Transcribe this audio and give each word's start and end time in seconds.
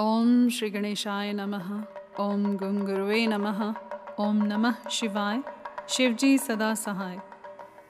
ओम 0.00 0.48
श्री 0.48 0.70
गणेशाय 0.70 1.32
नमः। 1.32 1.84
ओम 2.20 2.56
गुंगुरुवे 2.56 3.26
नमः। 3.26 3.74
ओम 4.20 4.36
नमः 4.36 4.88
शिवाय। 4.90 5.42
शिवजी 5.88 6.38
सदा 6.38 6.74
सहाय। 6.74 7.18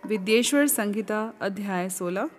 विद्येश्वर 0.06 0.66
संहिता 0.66 1.34
अध्याय 1.40 1.88
16 1.88 2.30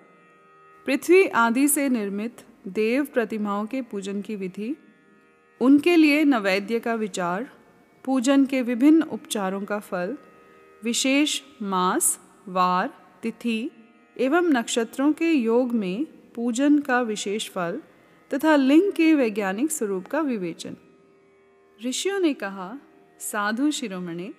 पृथ्वी 0.86 1.28
आदि 1.28 1.68
से 1.68 1.90
निर्मित 1.90 2.46
देव 2.68 3.06
प्रतिमाओं 3.06 3.66
के 3.66 3.82
पूजन 3.82 4.22
की 4.22 4.36
विधि, 4.36 4.78
उनके 5.62 5.96
लिए 5.96 6.24
नवैद्य 6.24 6.80
का 6.80 6.94
विचार, 6.94 7.50
पूजन 8.06 8.46
के 8.46 8.62
विभिन्न 8.62 9.02
उपचारों 9.02 9.62
का 9.62 9.80
फल, 9.80 10.18
विशेष 10.84 11.42
मास, 11.62 12.20
वार, 12.48 12.94
तिथि 13.24 13.72
एवं 14.20 14.44
नक्षत्रों 14.44 15.14
के 15.14 15.32
योग 15.32 15.72
में 15.72 16.06
पूजन 16.36 16.80
का 16.80 17.02
विशेष 17.02 17.50
फल 17.50 17.82
तथा 18.34 18.56
लिंग 18.56 18.92
के 18.92 19.16
वैज्ञानिक 19.16 19.72
स्वरूप 19.72 20.08
का 20.08 20.20
विवेचन। 20.20 20.76
ऋषियों 21.86 22.20
ने 22.20 22.34
कहा, 22.34 22.80
साधु 23.20 23.72
शिरोमणि, 23.72 24.34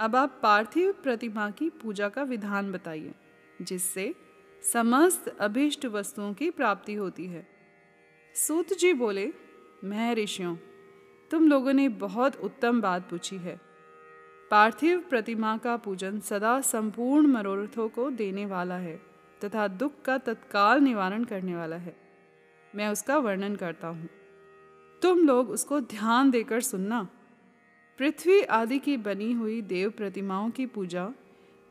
अब 0.00 0.16
आप 0.16 0.40
पार्थिव 0.42 0.92
प्रतिमा 0.92 1.50
की 1.50 1.70
पूजा 1.70 2.08
का 2.08 2.22
विधान 2.22 2.72
बताइए, 2.72 3.14
जिससे 3.62 4.14
समस्त 4.72 5.36
अभिष्ट 5.40 5.86
वस्तुओं 5.86 6.34
की 6.34 6.50
प्राप्ति 6.50 6.94
होती 6.94 7.26
है। 7.26 7.46
सूत 8.34 8.72
जी 8.72 8.92
बोले, 8.92 9.32
मैं 9.84 10.14
ऋषियों, 10.14 10.56
तुम 11.30 11.48
लोगों 11.48 11.72
ने 11.72 11.88
बहुत 11.88 12.36
उत्तम 12.36 12.80
बात 12.80 13.10
पूछी 13.10 13.36
है। 13.36 13.60
पार्थिव 14.50 15.00
प्रतिमा 15.00 15.56
का 15.56 15.76
पूजन 15.76 16.20
सदा 16.20 16.60
संपूर्ण 16.60 17.26
मनोरथों 17.26 17.88
को 17.88 18.10
देने 18.10 18.46
वाला 18.46 18.76
है 18.76 19.00
तथा 19.44 19.68
दुख 19.68 20.02
का 20.04 20.18
तत्काल 20.18 20.80
निवारण 20.80 21.24
करने 21.24 21.56
वाला 21.56 21.76
है। 21.76 22.09
मैं 22.74 22.88
उसका 22.88 23.18
वर्णन 23.18 23.56
करता 23.56 23.88
हूँ। 23.88 24.08
तुम 25.02 25.18
लोग 25.18 25.50
उसको 25.50 25.80
ध्यान 25.80 26.30
देकर 26.30 26.60
सुनना। 26.60 27.08
पृथ्वी 27.98 28.40
आदि 28.42 28.78
की 28.78 28.96
बनी 28.96 29.32
हुई 29.32 29.60
देव 29.62 29.90
प्रतिमाओं 29.90 30.50
की 30.50 30.66
पूजा 30.66 31.08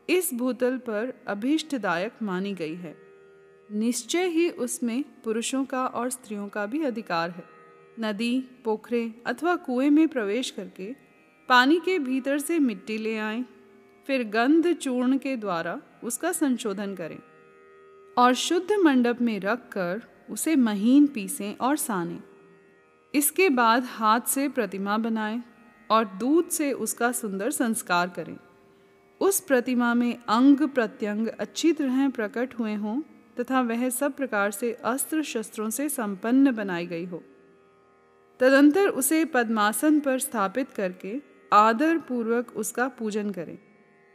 इस 0.08 0.32
भूतल 0.34 0.76
पर 0.78 1.12
अभीष्टदायक 1.26 2.12
मानी 2.22 2.52
गई 2.54 2.74
है। 2.74 2.96
निश्चय 3.72 4.26
ही 4.26 4.48
उसमें 4.50 5.02
पुरुषों 5.24 5.64
का 5.64 5.86
और 5.86 6.10
स्त्रियों 6.10 6.48
का 6.48 6.66
भी 6.66 6.82
अधिकार 6.84 7.30
है। 7.30 7.44
नदी 8.00 8.40
पोखरे 8.64 9.14
अथवा 9.26 9.56
कुएँ 9.56 9.90
में 9.90 10.06
प्रवेश 10.08 10.50
करके 10.50 10.92
पानी 11.48 11.80
के 11.80 11.98
भीतर 11.98 12.38
से 12.38 12.58
मिट्टी 12.58 12.98
ले 12.98 13.16
आएँ, 13.18 13.44
फिर 14.06 14.24
गंध 14.24 14.72
चूर्ण 14.72 15.18
के 15.18 15.36
द्वारा 15.36 15.80
उसका 16.04 16.32
संशोधन 16.32 16.94
करें 16.94 17.18
और 18.16 18.34
शुद्ध 18.34 18.72
मंडप 18.72 19.20
में 19.20 19.38
रख 19.40 19.68
कर 19.68 20.02
उसे 20.30 20.56
महीन 20.56 21.06
पीसें 21.06 21.56
और 21.56 21.76
सानें। 21.76 22.22
इसके 23.14 23.48
बाद 23.48 23.84
हाथ 23.84 24.20
से 24.20 24.48
प्रतिमा 24.48 24.98
बनाएँ 24.98 25.42
और 25.90 26.04
दूध 26.04 26.48
से 26.48 26.72
उसका 26.72 27.12
सुंदर 27.12 27.50
संस्कार 27.50 28.08
करें। 28.08 28.36
उस 29.20 29.40
प्रतिमा 29.40 29.94
में 29.94 30.18
अंग 30.28 30.68
प्रत्यंग 30.68 31.28
अच्छी 31.28 31.72
तरह 31.72 32.08
प्रकट 32.08 32.54
हुए 32.58 32.74
हों 32.74 33.00
तथा 33.40 33.60
वह 33.60 33.88
सब 33.88 34.12
प्रकार 34.12 34.50
से 34.50 34.72
अस्त्र 34.72 35.22
शस्त्रों 35.22 35.70
से 35.70 35.88
संपन्न 35.88 36.52
बनाई 36.54 36.86
गई 36.86 37.04
हो। 37.04 37.22
तदंतर 38.40 38.88
उसे 38.88 39.24
पद्मासन 39.24 40.00
पर 40.00 40.18
स्थापित 40.18 40.70
करके 40.70 41.20
आदर 41.52 41.98
पूर्वक 41.98 42.52
उसका 42.56 42.88
पूजन 42.88 43.30
करें। 43.30 43.58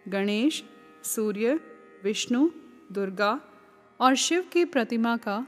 गणेश, 0.08 0.64
सूर्य, 1.04 1.60
विष्णु, 2.04 2.50
दुर्गा 2.92 3.42
और 4.00 4.16
शिव 4.16 4.46
की 4.54 4.66
प्रतिमा 4.66 5.18
का 5.18 5.48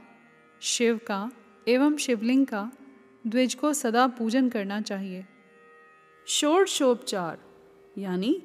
शिव 0.62 1.00
का 1.08 1.32
एवं 1.68 1.96
शिवलिंग 1.98 2.46
का 2.46 2.72
द्विज 3.28 3.54
को 3.56 3.74
सदा 3.74 4.08
पूजन 4.08 4.50
करना 4.50 4.80
चाहिए। 4.82 5.26
षोडशोपचार, 6.28 7.38
यानी 7.98 8.42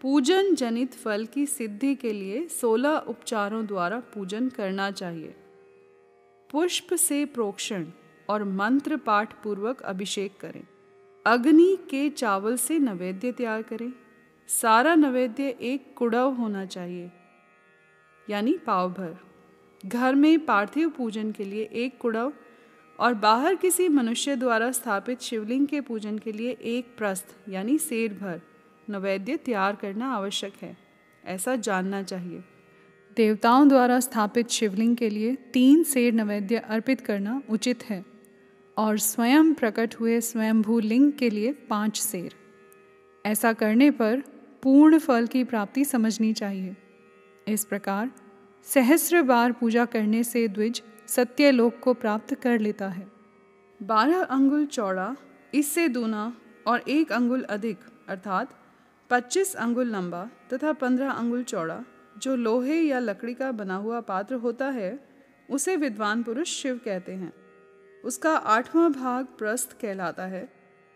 पूजन 0.00 0.54
जनित 0.54 0.94
फल 0.94 1.26
की 1.26 1.46
सिद्धि 1.46 1.94
के 1.94 2.12
लिए 2.12 2.46
सोलह 2.48 2.96
उपचारों 3.08 3.64
द्वारा 3.66 4.00
पूजन 4.14 4.48
करना 4.48 4.90
चाहिए। 4.90 5.34
पुष्प 6.50 6.94
से 6.94 7.24
प्रोक्षण 7.24 7.86
और 8.28 8.44
मंत्र 8.44 8.96
पाठ 8.96 9.32
पूर्वक 9.42 9.82
अभिषेक 9.82 10.36
करें। 10.40 10.62
अग्नि 11.26 11.76
के 11.90 12.08
चावल 12.10 12.56
से 12.56 12.78
नैवेद्य 12.78 13.32
तैयार 13.32 13.62
करें। 13.62 13.92
सारा 14.48 14.94
नवेद्य 14.94 15.48
एक 15.62 15.94
कुड़व 15.96 16.30
होना 16.30 16.64
चाहिए, 16.66 17.10
यानी 18.28 18.56
पाव 18.58 18.92
भर 18.92 19.16
घर 19.86 20.14
में 20.14 20.44
पार्थिव 20.44 20.88
पूजन 20.88 21.32
के 21.32 21.44
लिए 21.44 21.62
एक 21.72 21.98
कुड़व 21.98 22.32
और 22.98 23.14
बाहर 23.14 23.54
किसी 23.54 23.88
मनुष्य 23.88 24.36
द्वारा 24.36 24.70
स्थापित 24.72 25.20
शिवलिंग 25.20 25.66
के 25.66 25.80
पूजन 25.80 26.18
के 26.18 26.32
लिए 26.32 26.50
एक 26.50 26.86
प्रस्थ, 26.98 27.24
यानी 27.48 27.78
सेर 27.78 28.12
भर, 28.12 28.40
नवेद्य 28.90 29.36
तैयार 29.36 29.76
करना 29.76 30.12
आवश्यक 30.12 30.52
है। 30.62 30.76
ऐसा 31.24 31.56
जानना 31.56 32.02
चाहिए। 32.02 32.44
देवताओं 33.16 33.68
द्वारा 33.68 34.00
स्थापित 34.00 34.48
शिवलिंग 34.48 34.96
के 34.96 35.10
लिए 35.10 35.34
तीन 35.34 35.82
सेर 35.82 36.12
नैवेद्य 36.12 36.56
अर्पित 36.56 37.00
करना 37.00 37.42
उचित 37.50 37.84
है 37.84 38.04
और 38.76 38.98
स्वयं 38.98 39.54
प्रकट 39.54 39.94
हुए 39.94 40.20
स्वयंभू 40.20 40.80
लिंग 40.80 41.12
के 41.12 41.30
लिए 41.30 41.52
पाँच 41.52 42.00
सेर 42.00 42.34
ऐसा 43.26 43.52
करने 43.52 43.90
पर 43.90 44.22
पूर्ण 44.62 44.98
फल 44.98 45.26
की 45.26 45.44
प्राप्ति 45.44 45.84
समझनी 45.84 46.32
चाहिए। 46.32 46.76
इस 47.48 47.64
प्रकार 47.64 48.10
सहस्र 48.68 49.22
बार 49.22 49.52
पूजा 49.52 49.84
करने 49.84 50.22
से 50.24 50.46
द्विज 50.48 50.82
सत्य 51.06 51.50
लोक 51.50 51.78
को 51.82 51.94
प्राप्त 51.94 52.34
कर 52.34 52.58
लेता 52.58 52.88
है। 52.88 53.06
बारह 53.82 54.22
अंगुल 54.22 54.66
चौड़ा, 54.66 55.16
इससे 55.54 55.88
दूना 55.88 56.32
और 56.66 56.82
एक 56.88 57.12
अंगुल 57.12 57.42
अधिक, 57.42 57.78
अर्थात 58.08 58.48
पच्चीस 59.10 59.54
अंगुल 59.56 59.86
लंबा 59.86 60.30
तथा 60.52 60.72
पंद्रह 60.72 61.10
अंगुल 61.10 61.42
चौड़ा, 61.42 61.80
जो 62.18 62.36
लोहे 62.36 62.80
या 62.80 62.98
लकड़ी 62.98 63.34
का 63.34 63.52
बना 63.52 63.76
हुआ 63.76 64.00
पात्र 64.00 64.34
होता 64.34 64.66
है, 64.66 64.98
उसे 65.50 65.76
विद्वान 65.76 66.22
पुरुष 66.22 66.62
शिव 66.62 66.80
कहते 66.84 67.12
हैं। 67.12 67.32
उसका 68.04 68.36
आठवां 68.36 68.92
भाग 68.92 69.26
प्रस्थ 69.38 69.80
कहलाता 69.80 70.26
है, 70.26 70.48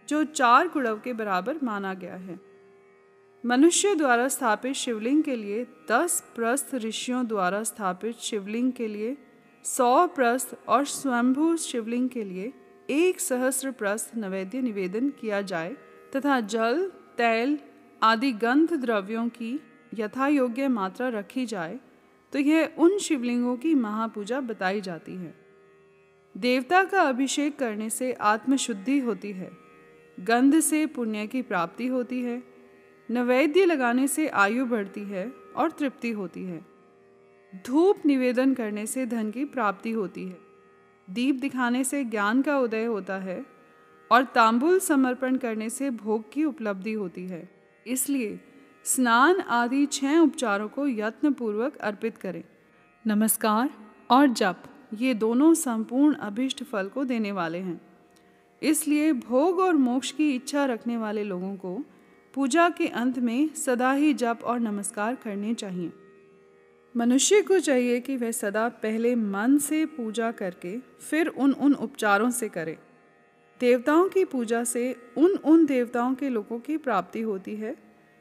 जो 0.09 0.25
चार 0.25 0.69
कुड़व 0.69 1.01
के 1.05 1.13
बराबर 1.13 1.59
माना 1.63 1.95
गया 1.95 2.15
है। 2.15 2.52
मनुष्य 3.45 3.95
द्वारा 3.95 4.29
स्थापित 4.29 4.73
शिवलिंग 4.73 5.23
के 5.23 5.37
लिए 5.37 5.65
दस 5.91 6.21
प्रस्थ 6.37 6.75
ऋषियों 6.75 7.27
द्वारा 7.27 7.63
स्थापित 7.63 8.17
शिवलिंग 8.17 8.73
के 8.73 8.87
लिए 8.89 9.17
सौ 9.65 10.07
प्रस्थ 10.07 10.55
और 10.69 10.85
स्वयंभू 10.85 11.57
शिवलिंग 11.57 12.09
के 12.09 12.23
लिए 12.25 12.53
एक 12.91 13.21
सहस्र 13.21 13.71
प्रस्थ 13.71 14.17
नैवेद्य 14.17 14.61
निवेदन 14.61 15.09
किया 15.11 15.41
जाए 15.43 15.77
तथा 16.17 16.41
जल, 16.41 16.91
तैल 17.17 17.59
आदि 18.03 18.33
गंध 18.33 18.73
द्रव्यों 18.75 19.29
की 19.29 19.61
यथा 19.95 20.29
योग्य 20.29 20.69
मात्रा 20.69 21.09
रखी 21.09 21.47
जाए 21.47 21.79
तो 22.33 22.39
यह 22.39 22.73
उन 22.79 22.99
शिवलिंगों 22.99 23.57
की 23.57 23.75
महापूजा 23.75 24.41
बताई 24.41 24.81
जाती 24.81 25.15
है। 25.15 25.35
देवता 26.35 26.85
का 26.85 27.03
अभिषेक 27.03 27.59
करने 27.59 27.91
से 27.91 28.13
आत्मशुद्धि 28.13 28.99
होती 28.99 29.33
है, 29.33 29.51
गंध 30.19 30.61
से 30.61 30.87
पुण्य 30.87 31.27
की 31.27 31.43
प्राप्ति 31.43 31.87
होती 31.87 32.23
है 32.23 32.52
नैवेद्य 33.11 33.65
लगाने 33.65 34.09
से 34.09 34.29
आयु 34.29 34.67
बढ़ती 34.67 35.01
है 35.01 35.33
और 35.57 35.71
तृप्ति 35.71 36.11
होती 36.11 36.45
है। 36.45 36.65
धूप 37.67 38.07
निवेदन 38.07 38.55
करने 38.55 38.87
से 38.87 39.07
धन 39.07 39.31
की 39.31 39.45
प्राप्ति 39.45 39.91
होती 39.91 40.27
है। 40.29 40.39
दीप 41.11 41.35
दिखाने 41.35 41.85
से 41.85 42.05
ज्ञान 42.05 42.43
का 42.43 42.59
उदय 42.59 42.85
होता 42.85 43.19
है 43.19 43.47
और 44.11 44.25
तांबुल 44.25 44.79
समर्पण 44.79 45.37
करने 45.37 45.71
से 45.71 45.91
भोग 45.91 46.33
की 46.33 46.45
उपलब्धि 46.45 46.93
होती 46.93 47.27
है। 47.27 47.49
इसलिए 47.87 48.41
स्नान 48.85 49.41
आदि 49.41 49.87
छह 49.87 50.19
उपचारों 50.19 50.69
को 50.69 50.87
यत्नपूर्वक 50.87 51.77
अर्पित 51.77 52.17
करें। 52.17 52.45
नमस्कार 53.07 53.71
और 54.11 54.27
जप, 54.27 54.57
ये 54.95 55.15
दोनों 55.15 55.55
संपूर्ण 55.55 56.15
अभिष्ट 56.15 56.65
फल 56.65 56.89
को 56.89 57.05
देने 57.05 57.33
वाले 57.33 57.59
हैं। 57.59 57.81
इसलिए 58.63 59.13
भोग 59.13 59.59
और 59.59 59.77
मोक्ष 59.77 60.11
की 60.11 60.35
इच्छा 60.35 60.65
रखने 60.65 60.97
वाले 60.97 61.25
लोगों 61.25 61.57
को 61.57 61.85
पूजा 62.35 62.69
के 62.69 62.89
अंत 62.89 63.19
में 63.19 63.55
सदा 63.55 63.93
ही 63.93 64.15
जप 64.15 64.39
और 64.45 64.61
नमस्कार 64.61 65.15
करने 65.15 65.55
चाहिए। 65.55 65.93
मनुष्य 66.97 67.43
को 67.43 67.59
चाहिए 67.59 68.01
कि 68.01 68.17
वह 68.17 68.31
सदा 68.31 68.69
पहले 68.69 69.15
मन 69.15 69.59
से 69.59 69.87
पूजा 69.87 70.31
करके, 70.31 70.79
फिर 70.79 71.27
उन 71.27 71.53
उन 71.53 71.75
उपचारों 71.75 72.31
से 72.31 72.49
करे। 72.49 72.79
देवताओं 73.61 74.09
की 74.09 74.25
पूजा 74.25 74.65
से 74.65 74.97
उन 75.19 75.31
उन 75.31 75.67
देवताओं 75.67 76.15
के 76.15 76.29
लोगों 76.29 76.59
की 76.59 76.77
प्राप्ति 76.77 77.21
होती 77.21 77.57
है, 77.57 77.77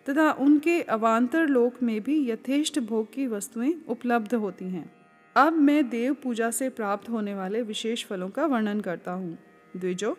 तथा 0.09 0.31
उनके 0.31 0.81
अवान्तर 0.81 1.47
लोक 1.47 1.83
में 1.83 2.01
भी 2.01 2.29
यथेष्ट 2.29 2.79
भोग 2.79 3.13
की 3.13 3.27
वस्तुएँ 3.27 3.85
उपलब्ध 3.87 4.33
होती 4.35 4.65
हैं। 4.65 4.95
अब 5.35 5.53
मैं 5.53 5.89
देव 5.89 6.13
पूजा 6.13 6.51
से 6.51 6.69
प्राप्त 6.69 7.09
होने 7.09 7.35
वाले 7.35 7.61
विशेष 7.61 8.05
फलों 8.05 8.29
का 8.29 8.45
वर्णन 8.45 8.81
करता 8.81 9.11
हूँ। 9.11 9.37
द्विजो, 9.77 10.17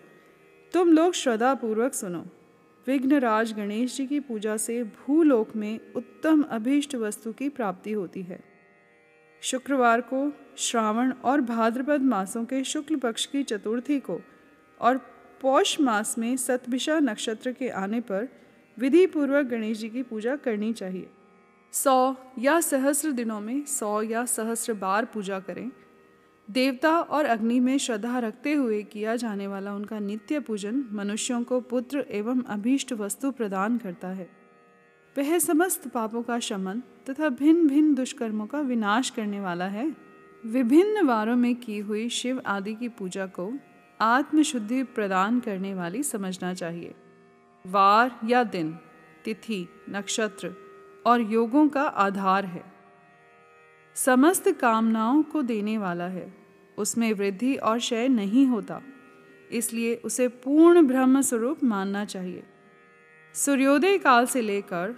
तुम 0.72 0.92
लोग 0.92 1.12
श्रद्धा 1.12 1.54
पूर्वक 1.54 1.94
सुनो। 1.94 2.24
विघ्नराज 2.86 3.52
गणेश 3.52 3.96
जी 3.96 4.06
की 4.06 4.20
पूजा 4.20 4.56
से 4.56 4.82
भूलोक 4.84 5.56
में 5.56 5.78
उत्तम 5.96 6.42
अभीष्ट 6.42 6.94
वस्तु 6.94 7.32
की 7.32 7.48
प्राप्ति 7.48 7.92
होती 7.92 8.22
है। 8.22 8.40
शुक्रवार 9.42 10.00
को 10.00 10.32
श्रावण 10.56 11.12
और 11.12 11.40
भाद्रपद 11.40 12.02
मासों 12.02 12.44
के 12.44 12.64
शुक्ल 12.64 12.96
पक्ष 12.96 13.26
की 13.26 13.42
चतुर्थी 13.42 14.00
को 14.00 14.20
और 14.80 14.96
पौष 15.40 15.80
मास 15.80 16.18
में 16.18 16.36
सतभिषा 16.36 16.98
नक्षत्र 16.98 17.52
के 17.52 17.68
आने 17.68 18.00
पर 18.00 18.28
विधि 18.78 19.06
पूर्वक 19.06 19.46
गणेश 19.46 19.78
जी 19.78 19.88
की 19.88 20.02
पूजा 20.02 20.36
करनी 20.36 20.72
चाहिए। 20.72 21.10
सौ 21.72 22.14
या 22.38 22.60
सहस्र 22.60 23.10
दिनों 23.10 23.40
में 23.40 23.64
सौ 23.64 24.02
या 24.02 24.24
सहस्र 24.24 24.74
बार 24.74 25.04
पूजा 25.04 25.40
करें। 25.40 25.70
देवता 26.50 27.00
और 27.00 27.24
अग्नि 27.24 27.60
में 27.60 27.78
श्रद्धा 27.78 28.18
रखते 28.18 28.52
हुए 28.52 28.82
किया 28.82 29.16
जाने 29.16 29.46
वाला 29.46 29.74
उनका 29.74 29.98
नित्य 29.98 30.40
पूजन 30.40 30.84
मनुष्यों 30.92 31.42
को 31.42 31.60
पुत्र 31.60 32.06
एवं 32.10 32.42
अभीष्ट 32.42 32.92
वस्तु 32.92 33.30
प्रदान 33.30 33.78
करता 33.78 34.08
है। 34.08 34.30
वह 35.18 35.38
समस्त 35.38 35.88
पापों 35.88 36.22
का 36.22 36.38
शमन 36.38 36.82
तथा 37.10 37.28
भिन्न 37.28 37.68
भिन्न 37.68 37.94
दुष्कर्मों 37.94 38.46
का 38.46 38.60
विनाश 38.60 39.10
करने 39.10 39.40
वाला 39.40 39.64
है। 39.64 39.96
विभिन्न 40.46 41.06
वारों 41.06 41.36
में 41.36 41.56
की 41.56 41.78
हुई 41.78 42.08
शिव 42.08 42.42
आदि 42.46 42.74
की 42.74 42.88
पूजा 42.88 43.26
को 43.26 43.52
आत्मशुद्धि 44.00 44.82
प्रदान 44.82 45.40
करने 45.40 45.74
वाली 45.74 46.02
समझना 46.02 46.54
चाहिए। 46.54 46.94
वार 47.66 48.20
या 48.24 48.44
दिन, 48.44 48.78
तिथि, 49.24 49.68
नक्षत्र 49.90 50.54
और 51.06 51.20
योगों 51.20 51.68
का 51.68 51.82
आधार 51.82 52.44
है। 52.44 52.71
समस्त 53.96 54.48
कामनाओं 54.50 55.22
को 55.22 55.42
देने 55.42 55.76
वाला 55.78 56.06
है। 56.06 56.32
उसमें 56.78 57.12
वृद्धि 57.12 57.54
और 57.56 57.78
क्षय 57.78 58.08
नहीं 58.08 58.46
होता, 58.46 58.80
इसलिए 59.50 59.94
उसे 60.04 60.28
पूर्ण 60.28 60.86
ब्रह्म 60.86 61.20
स्वरूप 61.20 61.64
मानना 61.64 62.04
चाहिए। 62.04 62.42
सूर्योदय 63.34 63.98
काल 63.98 64.26
से 64.26 64.40
लेकर 64.40 64.94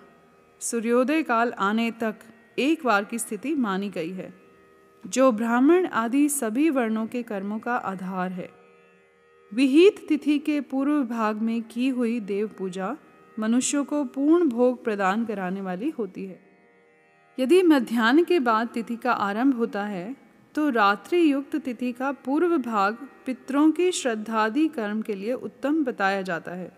सूर्योदय 0.60 1.22
काल 1.22 1.52
आने 1.52 1.90
तक 1.90 2.14
एक 2.58 2.84
बार 2.84 3.04
की 3.04 3.18
स्थिति 3.18 3.54
मानी 3.54 3.88
गई 3.90 4.10
है, 4.10 4.32
जो 5.04 5.30
ब्राह्मण 5.32 5.86
आदि 5.86 6.28
सभी 6.28 6.68
वर्णों 6.70 7.06
के 7.06 7.22
कर्मों 7.22 7.58
का 7.58 7.76
आधार 7.76 8.32
है। 8.32 8.48
विहित 9.52 10.04
तिथि 10.08 10.38
के 10.38 10.60
पूर्व 10.60 11.02
भाग 11.06 11.42
में 11.42 11.62
की 11.64 11.88
हुई 11.88 12.18
देव 12.22 12.50
पूजा 12.58 12.96
मनुष्यों 13.38 13.84
को 13.84 14.04
पूर्ण 14.04 14.48
भोग 14.48 14.82
प्रदान 14.84 15.24
कराने 15.24 15.60
वाली 15.60 15.90
होती 15.90 16.26
है। 16.26 16.43
यदि 17.38 17.62
मध्यान्ह 17.62 18.22
के 18.22 18.38
बाद 18.40 18.68
तिथि 18.68 18.96
का 18.96 19.12
आरंभ 19.12 19.56
होता 19.56 19.84
है 19.84 20.14
तो 20.54 20.68
रात्रि 20.70 21.20
युक्त 21.32 21.56
तिथि 21.56 21.90
का 21.92 22.10
पूर्व 22.24 22.56
भाग 22.58 22.98
पितरों 23.26 23.70
की 23.70 23.90
श्रद्धादि 23.92 24.66
कर्म 24.68 25.00
के 25.02 25.14
लिए 25.14 25.32
उत्तम 25.32 25.82
बताया 25.84 26.20
जाता 26.22 26.52
है। 26.52 26.70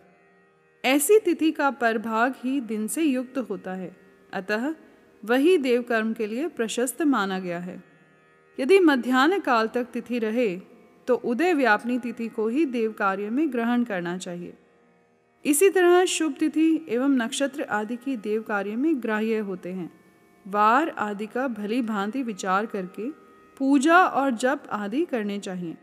ऐसी 0.85 1.19
तिथि 1.19 1.51
का 1.51 1.71
परभाग 1.73 2.35
ही 2.45 2.61
दिन 2.63 2.87
से 2.87 3.03
युक्त 3.03 3.39
होता 3.51 3.73
है, 3.73 3.91
अतः 4.33 4.75
वही 5.23 5.57
देव 5.59 5.83
कर्म 5.83 6.13
के 6.13 6.27
लिए 6.27 6.49
प्रशस्त 6.49 7.03
माना 7.05 7.39
गया 7.39 7.59
है। 7.59 7.83
यदि 8.59 8.79
मध्यान्ह 8.81 9.39
काल 9.39 9.69
तक 9.69 9.91
तिथि 9.93 10.19
रहे 10.19 10.57
तो 11.09 11.15
उदय 11.25 11.53
व्यापनी 11.55 11.99
तिथि 11.99 12.29
को 12.29 12.47
ही 12.49 12.65
देव 12.67 12.93
कार्य 12.93 13.31
में 13.31 13.53
ग्रहण 13.53 13.85
करना 13.85 14.17
चाहिए। 14.19 14.55
इसी 15.45 15.69
तरह 15.71 16.05
शुभ 16.07 16.35
तिथि 16.41 16.87
एवं 16.89 17.17
नक्षत्र 17.17 17.63
आदि 17.63 17.97
की 17.97 18.17
देव 18.19 18.43
कार्य 18.43 18.77
में 18.77 19.03
ग्राह्य 19.03 19.39
होते 19.41 19.73
हैं। 19.73 19.91
वार 20.49 20.89
आदि 20.89 21.27
का 21.27 21.49
भली 21.49 21.83
भांति 21.83 22.23
विचार 22.23 22.67
करके 22.67 23.11
पूजा 23.59 24.07
और 24.07 24.31
जप 24.31 24.63
आदि 24.71 25.05
करने 25.05 25.39
चाहिए। 25.39 25.77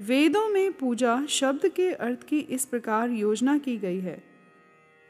वेदों 0.00 0.48
में 0.48 0.72
पूजा 0.72 1.26
शब्द 1.26 1.68
के 1.68 1.92
अर्थ 1.92 2.22
की 2.22 2.38
इस 2.38 2.64
प्रकार 2.64 3.10
योजना 3.10 3.58
की 3.58 3.78
गई 3.78 4.00
है। 4.00 4.24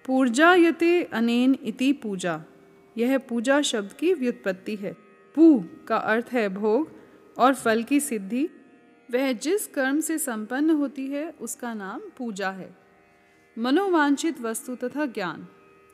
पूर्जा 0.07 0.55
यते 0.55 1.03
अनेन 1.03 1.59
इति 1.65 1.93
पूजा। 1.93 2.45
यह 2.99 3.19
पूजा 3.19 3.63
शब्द 3.63 3.93
की 3.93 4.15
व्युत्पत्ति 4.15 4.77
है। 4.77 4.97
पू 5.35 5.65
का 5.89 5.97
अर्थ 5.97 6.29
है 6.33 6.49
भोग 6.49 6.91
और 7.39 7.55
फल 7.55 7.83
की 7.83 8.01
सिद्धि। 8.01 8.51
वह 9.11 9.33
जिस 9.33 9.67
कर्म 9.67 10.01
से 10.01 10.19
संपन्न 10.19 10.71
होती 10.71 11.07
है, 11.07 11.35
उसका 11.41 11.75
नाम 11.75 12.01
पूजा 12.19 12.51
है। 12.51 12.77
मनोवांछित 13.59 14.41
वस्तु 14.41 14.75
तथा 14.75 15.07
ज्ञान। 15.07 15.49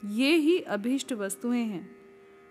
ये 0.04 0.34
ही 0.36 0.58
अभीष्ट 0.58 1.12
वस्तुएँ 1.12 1.64
हैं। 1.64 1.97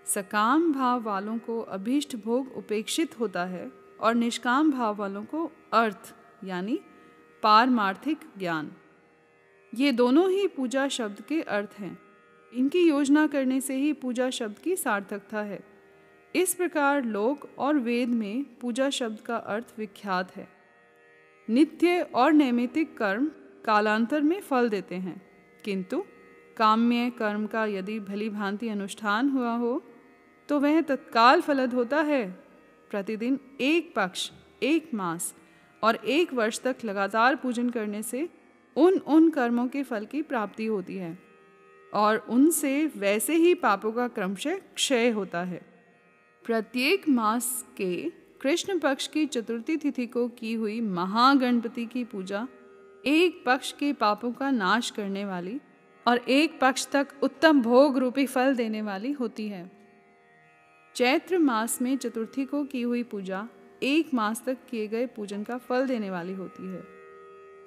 सकाम 0.07 0.71
भाव 0.73 1.01
वालों 1.01 1.37
को 1.37 1.59
अभीष्ट 1.59 2.15
भोग 2.15 2.51
उपेक्षित 2.57 3.19
होता 3.19 3.43
है 3.45 3.71
और 3.99 4.15
निष्काम 4.15 4.71
भाव 4.71 4.95
वालों 4.95 5.23
को 5.25 5.51
अर्थ, 5.73 6.13
यानी 6.43 6.79
पारमार्थिक 7.43 8.19
ज्ञान। 8.37 8.71
ये 9.73 9.91
दोनों 9.91 10.29
ही 10.31 10.47
पूजा 10.47 10.87
शब्द 10.87 11.21
के 11.21 11.41
अर्थ 11.41 11.79
हैं। 11.79 11.97
इनकी 12.53 12.87
योजना 12.87 13.25
करने 13.27 13.59
से 13.61 13.75
ही 13.75 13.91
पूजा 13.93 14.29
शब्द 14.29 14.59
की 14.59 14.75
सार्थकता 14.75 15.41
है। 15.41 15.59
इस 16.35 16.53
प्रकार 16.53 17.03
लोक 17.03 17.47
और 17.57 17.77
वेद 17.77 18.09
में 18.09 18.43
पूजा 18.61 18.89
शब्द 18.89 19.19
का 19.19 19.35
अर्थ 19.35 19.73
विख्यात 19.77 20.35
है। 20.35 20.47
नित्य 21.47 22.01
और 22.15 22.33
नैमितिक 22.33 22.97
कर्म 22.97 23.29
कालांतर 23.65 24.21
में 24.21 24.39
फल 24.41 24.69
देते 24.69 24.95
हैं, 24.95 25.21
किंतु 25.65 26.03
काम्य 26.57 27.09
कर्म 27.09 27.45
का 27.47 27.65
यदि 27.65 27.99
भली 27.99 28.29
भांति 28.29 28.69
अनुष्ठान 28.69 29.29
हुआ 29.29 29.55
हो 29.55 29.81
तो 30.49 30.59
वह 30.59 30.81
तत्काल 30.81 31.41
फलद 31.41 31.73
होता 31.73 32.01
है। 32.01 32.25
प्रतिदिन 32.89 33.39
एक 33.61 33.93
पक्ष, 33.95 34.31
एक 34.63 34.93
मास 34.93 35.33
और 35.83 35.95
एक 35.95 36.33
वर्ष 36.33 36.59
तक 36.59 36.75
लगातार 36.85 37.35
पूजन 37.35 37.69
करने 37.69 38.03
से 38.03 38.29
उन 38.75 38.97
उन 38.97 39.29
कर्मों 39.29 39.67
के 39.67 39.83
फल 39.83 40.05
की 40.05 40.21
प्राप्ति 40.21 40.65
होती 40.65 40.95
है 40.97 41.17
और 41.93 42.17
उनसे 42.29 42.91
वैसे 42.97 43.35
ही 43.35 43.53
पापों 43.53 43.91
का 43.91 44.07
क्रमशः 44.07 44.57
क्षय 44.75 45.09
होता 45.09 45.43
है। 45.43 45.61
प्रत्येक 46.45 47.09
मास 47.09 47.65
के 47.77 48.09
कृष्ण 48.41 48.79
पक्ष 48.79 49.07
की 49.07 49.25
चतुर्थी 49.25 49.77
तिथि 49.77 50.05
को 50.05 50.27
की 50.27 50.53
हुई 50.53 50.81
महागणपति 50.81 51.85
की 51.85 52.03
पूजा 52.03 52.47
एक 53.05 53.43
पक्ष 53.45 53.71
के 53.71 53.93
पापों 53.93 54.31
का 54.31 54.51
नाश 54.51 54.89
करने 54.91 55.25
वाली 55.25 55.59
और 56.07 56.17
एक 56.17 56.59
पक्ष 56.59 56.87
तक 56.87 57.07
उत्तम 57.23 57.61
भोग 57.61 57.97
रूपी 57.97 58.25
फल 58.25 58.55
देने 58.55 58.81
वाली 58.81 59.11
होती 59.11 59.47
है। 59.47 59.76
चैत्र 60.97 61.37
मास 61.37 61.81
में 61.81 61.97
चतुर्थी 61.97 62.45
को 62.45 62.63
की 62.63 62.81
हुई 62.81 63.03
पूजा 63.03 63.47
एक 63.83 64.13
मास 64.13 64.43
तक 64.45 64.57
किए 64.69 64.87
गए 64.87 65.05
पूजन 65.05 65.43
का 65.43 65.57
फल 65.57 65.87
देने 65.87 66.09
वाली 66.09 66.33
होती 66.33 66.67
है। 66.67 66.83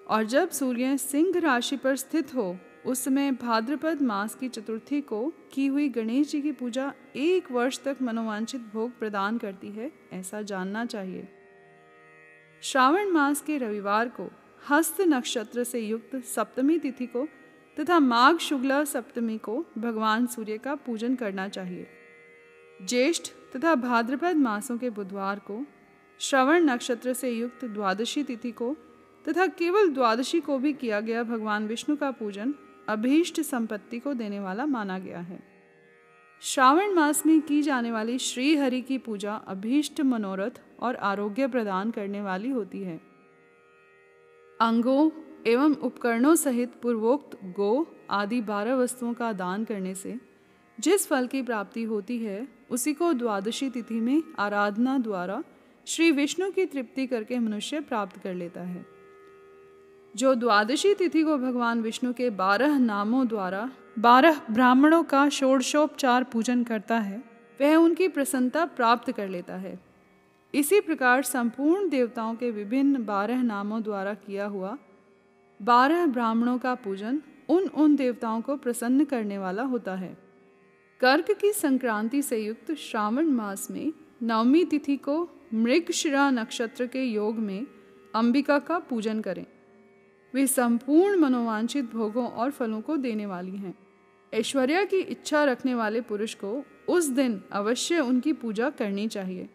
और 0.08 0.24
जब 0.24 0.50
सूर्य 0.50 0.98
सिंह 0.98 1.38
राशि 1.38 1.76
पर 1.76 1.96
स्थित 1.96 2.34
हो, 2.34 2.56
उस 2.86 3.04
समय 3.04 3.30
भाद्रपद 3.32 4.02
मास 4.02 4.34
की 4.34 4.48
चतुर्थी 4.48 5.00
को 5.00 5.32
की 5.52 5.66
हुई 5.66 5.88
गणेश 5.88 6.30
जी 6.30 6.40
की 6.42 6.52
पूजा 6.52 6.92
एक 7.16 7.52
वर्ष 7.52 7.80
तक 7.84 7.96
मनोवांछित 8.02 8.60
भोग 8.60 8.98
प्रदान 8.98 9.38
करती 9.38 9.68
है, 9.68 9.92
ऐसा 10.12 10.42
जानना 10.42 10.84
चाहिए। 10.84 11.28
श्रावण 12.62 13.10
मास 13.10 13.40
के 13.40 13.58
रविवार 13.58 14.08
को 14.08 14.30
हस्त 14.70 15.00
नक्षत्र 15.00 15.64
से 15.64 15.80
युक्त 15.80 16.24
सप्तमी 16.24 16.78
तिथि 16.78 17.06
को 17.06 17.26
तथा 17.80 17.98
माघ 17.98 18.36
शुक्ला 18.38 18.84
सप्तमी 18.84 19.38
को 19.38 19.64
भगवान 19.78 20.26
सूर्य 20.26 20.58
का 20.58 20.74
पूजन 20.74 21.14
करना 21.14 21.48
चाहिए। 21.48 21.86
ज्येष्ठ 22.88 23.32
तथा 23.56 23.74
भाद्रपद 23.74 24.36
मासों 24.36 24.78
के 24.78 24.90
बुधवार 24.90 25.38
को, 25.38 25.64
श्रवण 26.20 26.64
नक्षत्र 26.64 27.12
से 27.12 27.30
युक्त 27.30 27.64
द्वादशी 27.64 28.22
तिथि 28.22 28.50
को 28.50 28.76
तथा 29.28 29.46
केवल 29.46 29.90
द्वादशी 29.90 30.40
को 30.40 30.58
भी 30.58 30.72
किया 30.72 31.00
गया 31.00 31.22
भगवान 31.22 31.66
विष्णु 31.66 31.96
का 31.96 32.10
पूजन 32.10 32.54
अभीष्ट 32.88 33.40
संपत्ति 33.40 33.98
को 33.98 34.14
देने 34.14 34.40
वाला 34.40 34.66
माना 34.66 34.98
गया 34.98 35.20
है। 35.20 35.42
श्रावण 36.42 36.94
मास 36.94 37.26
में 37.26 37.40
की 37.40 37.62
जाने 37.62 37.90
वाली 37.90 38.18
श्री 38.18 38.56
हरि 38.56 38.80
की 38.80 38.98
पूजा 38.98 39.34
अभीष्ट, 39.34 40.00
मनोरथ 40.00 40.60
और 40.80 40.96
आरोग्य 40.96 41.46
प्रदान 41.46 41.90
करने 41.90 42.20
वाली 42.20 42.50
होती 42.50 42.82
है। 42.82 43.00
अंगों 44.60 45.10
एवं 45.46 45.74
उपकरणों 45.74 46.34
सहित 46.34 46.72
पूर्वोक्त 46.82 47.38
गो 47.44 47.86
आदि 48.10 48.40
बारह 48.40 48.74
वस्तुओं 48.74 49.14
का 49.14 49.32
दान 49.32 49.64
करने 49.64 49.94
से 49.94 50.29
जिस 50.80 51.06
फल 51.08 51.26
की 51.26 51.42
प्राप्ति 51.42 51.82
होती 51.82 52.18
है, 52.18 52.48
उसी 52.70 52.92
को 52.94 53.12
द्वादशी 53.12 53.70
तिथि 53.70 53.94
में 53.94 54.22
आराधना 54.38 54.98
द्वारा 54.98 55.42
श्री 55.86 56.10
विष्णु 56.10 56.50
की 56.50 56.66
तृप्ति 56.66 57.06
करके 57.06 57.38
मनुष्य 57.38 57.80
प्राप्त 57.80 58.18
कर 58.18 58.34
लेता 58.34 58.60
है। 58.60 58.86
जो 60.16 60.34
द्वादशी 60.34 60.94
तिथि 60.94 61.22
को 61.22 61.38
भगवान 61.38 61.80
विष्णु 61.80 62.12
के 62.12 62.30
बारह 62.30 62.78
नामों 62.78 63.28
द्वारा 63.28 63.70
बारह 63.98 64.40
ब्राह्मणों 64.50 65.02
का 65.02 65.28
षोडशोपचार 65.28 66.24
पूजन 66.24 66.64
करता 66.64 66.98
है, 66.98 67.22
वह 67.60 67.76
उनकी 67.76 68.08
प्रसन्नता 68.08 68.64
प्राप्त 68.64 69.12
कर 69.12 69.28
लेता 69.28 69.56
है। 69.56 69.80
इसी 70.54 70.80
प्रकार 70.80 71.22
संपूर्ण 71.22 71.88
देवताओं 71.88 72.34
के 72.34 72.50
विभिन्न 72.50 73.04
बारह 73.04 73.42
नामों 73.42 73.82
द्वारा 73.82 74.14
किया 74.14 74.46
हुआ 74.46 74.78
बारह 75.62 76.06
ब्राह्मणों 76.06 76.58
का 76.58 76.74
पूजन 76.74 77.22
उन 77.48 77.66
उन 77.66 77.96
देवताओं 77.96 78.40
को 78.40 78.56
प्रसन्न 78.56 79.04
करने 79.04 79.38
वाला 79.38 79.62
होता 79.62 79.94
है। 79.94 80.29
कर्क 81.00 81.30
की 81.30 81.52
संक्रांति 81.52 82.22
से 82.22 82.38
युक्त 82.38 82.74
श्रावण 82.74 83.26
मास 83.26 83.70
में 83.70 83.92
नवमी 84.22 84.64
तिथि 84.64 84.96
को 84.96 85.28
मृगशिरा 85.54 86.30
नक्षत्र 86.30 86.86
के 86.86 87.02
योग 87.02 87.36
में 87.36 87.66
अंबिका 88.14 88.58
का 88.58 88.78
पूजन 88.78 89.20
करें। 89.20 89.46
वे 90.34 90.46
संपूर्ण 90.46 91.16
मनोवांछित 91.16 91.84
भोगों 91.84 92.28
और 92.28 92.50
फलों 92.50 92.80
को 92.80 92.96
देने 92.96 93.26
वाली 93.26 93.56
हैं। 93.56 93.78
ऐश्वर्या 94.34 94.84
की 94.84 94.96
इच्छा 94.96 95.44
रखने 95.44 95.74
वाले 95.74 96.00
पुरुष 96.00 96.34
को 96.34 96.64
उस 96.88 97.08
दिन 97.08 97.42
अवश्य 97.52 98.00
उनकी 98.00 98.32
पूजा 98.32 98.70
करनी 98.70 99.08
चाहिए। 99.08 99.48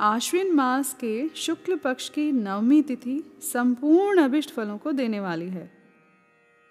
आश्विन 0.00 0.52
मास 0.52 0.96
के 1.00 1.28
शुक्ल 1.28 1.76
पक्ष 1.76 2.08
की 2.08 2.32
नवमी 2.32 2.82
तिथि 2.82 3.38
संपूर्ण 3.42 4.22
अभिष्ट 4.22 4.50
फलों 4.50 4.78
को 4.78 4.92
देने 4.92 5.20
वाली 5.20 5.48
है। 5.48 5.81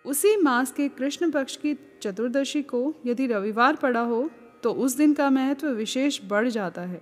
उसी 0.05 0.35
मास 0.37 0.71
के 0.71 0.87
कृष्ण 0.89 1.29
पक्ष 1.31 1.55
की 1.55 1.73
चतुर्दशी 2.01 2.61
को 2.63 2.93
यदि 3.05 3.27
रविवार 3.27 3.75
पड़ा 3.75 3.99
हो 3.99 4.29
तो 4.63 4.71
उस 4.73 4.95
दिन 4.97 5.13
का 5.13 5.29
महत्व 5.29 5.67
विशेष 5.67 6.19
बढ़ 6.25 6.47
जाता 6.47 6.81
है। 6.81 7.01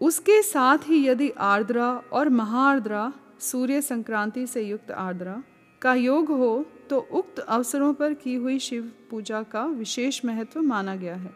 उसके 0.00 0.40
साथ 0.42 0.78
ही 0.78 1.06
यदि 1.08 1.30
आर्द्रा 1.30 1.88
और 2.12 2.28
महाआर्द्रा, 2.28 3.12
सूर्य 3.40 3.80
संक्रांति 3.82 4.46
से 4.46 4.62
युक्त 4.62 4.90
आर्द्रा, 4.90 5.42
का 5.82 5.94
योग 5.94 6.30
हो 6.30 6.64
तो 6.90 6.98
उक्त 7.12 7.38
अवसरों 7.38 7.92
पर 7.94 8.14
की 8.14 8.34
हुई 8.34 8.58
शिव 8.58 8.90
पूजा 9.10 9.42
का 9.42 9.64
विशेष 9.66 10.24
महत्व 10.24 10.60
माना 10.62 10.96
गया 10.96 11.14
है। 11.14 11.32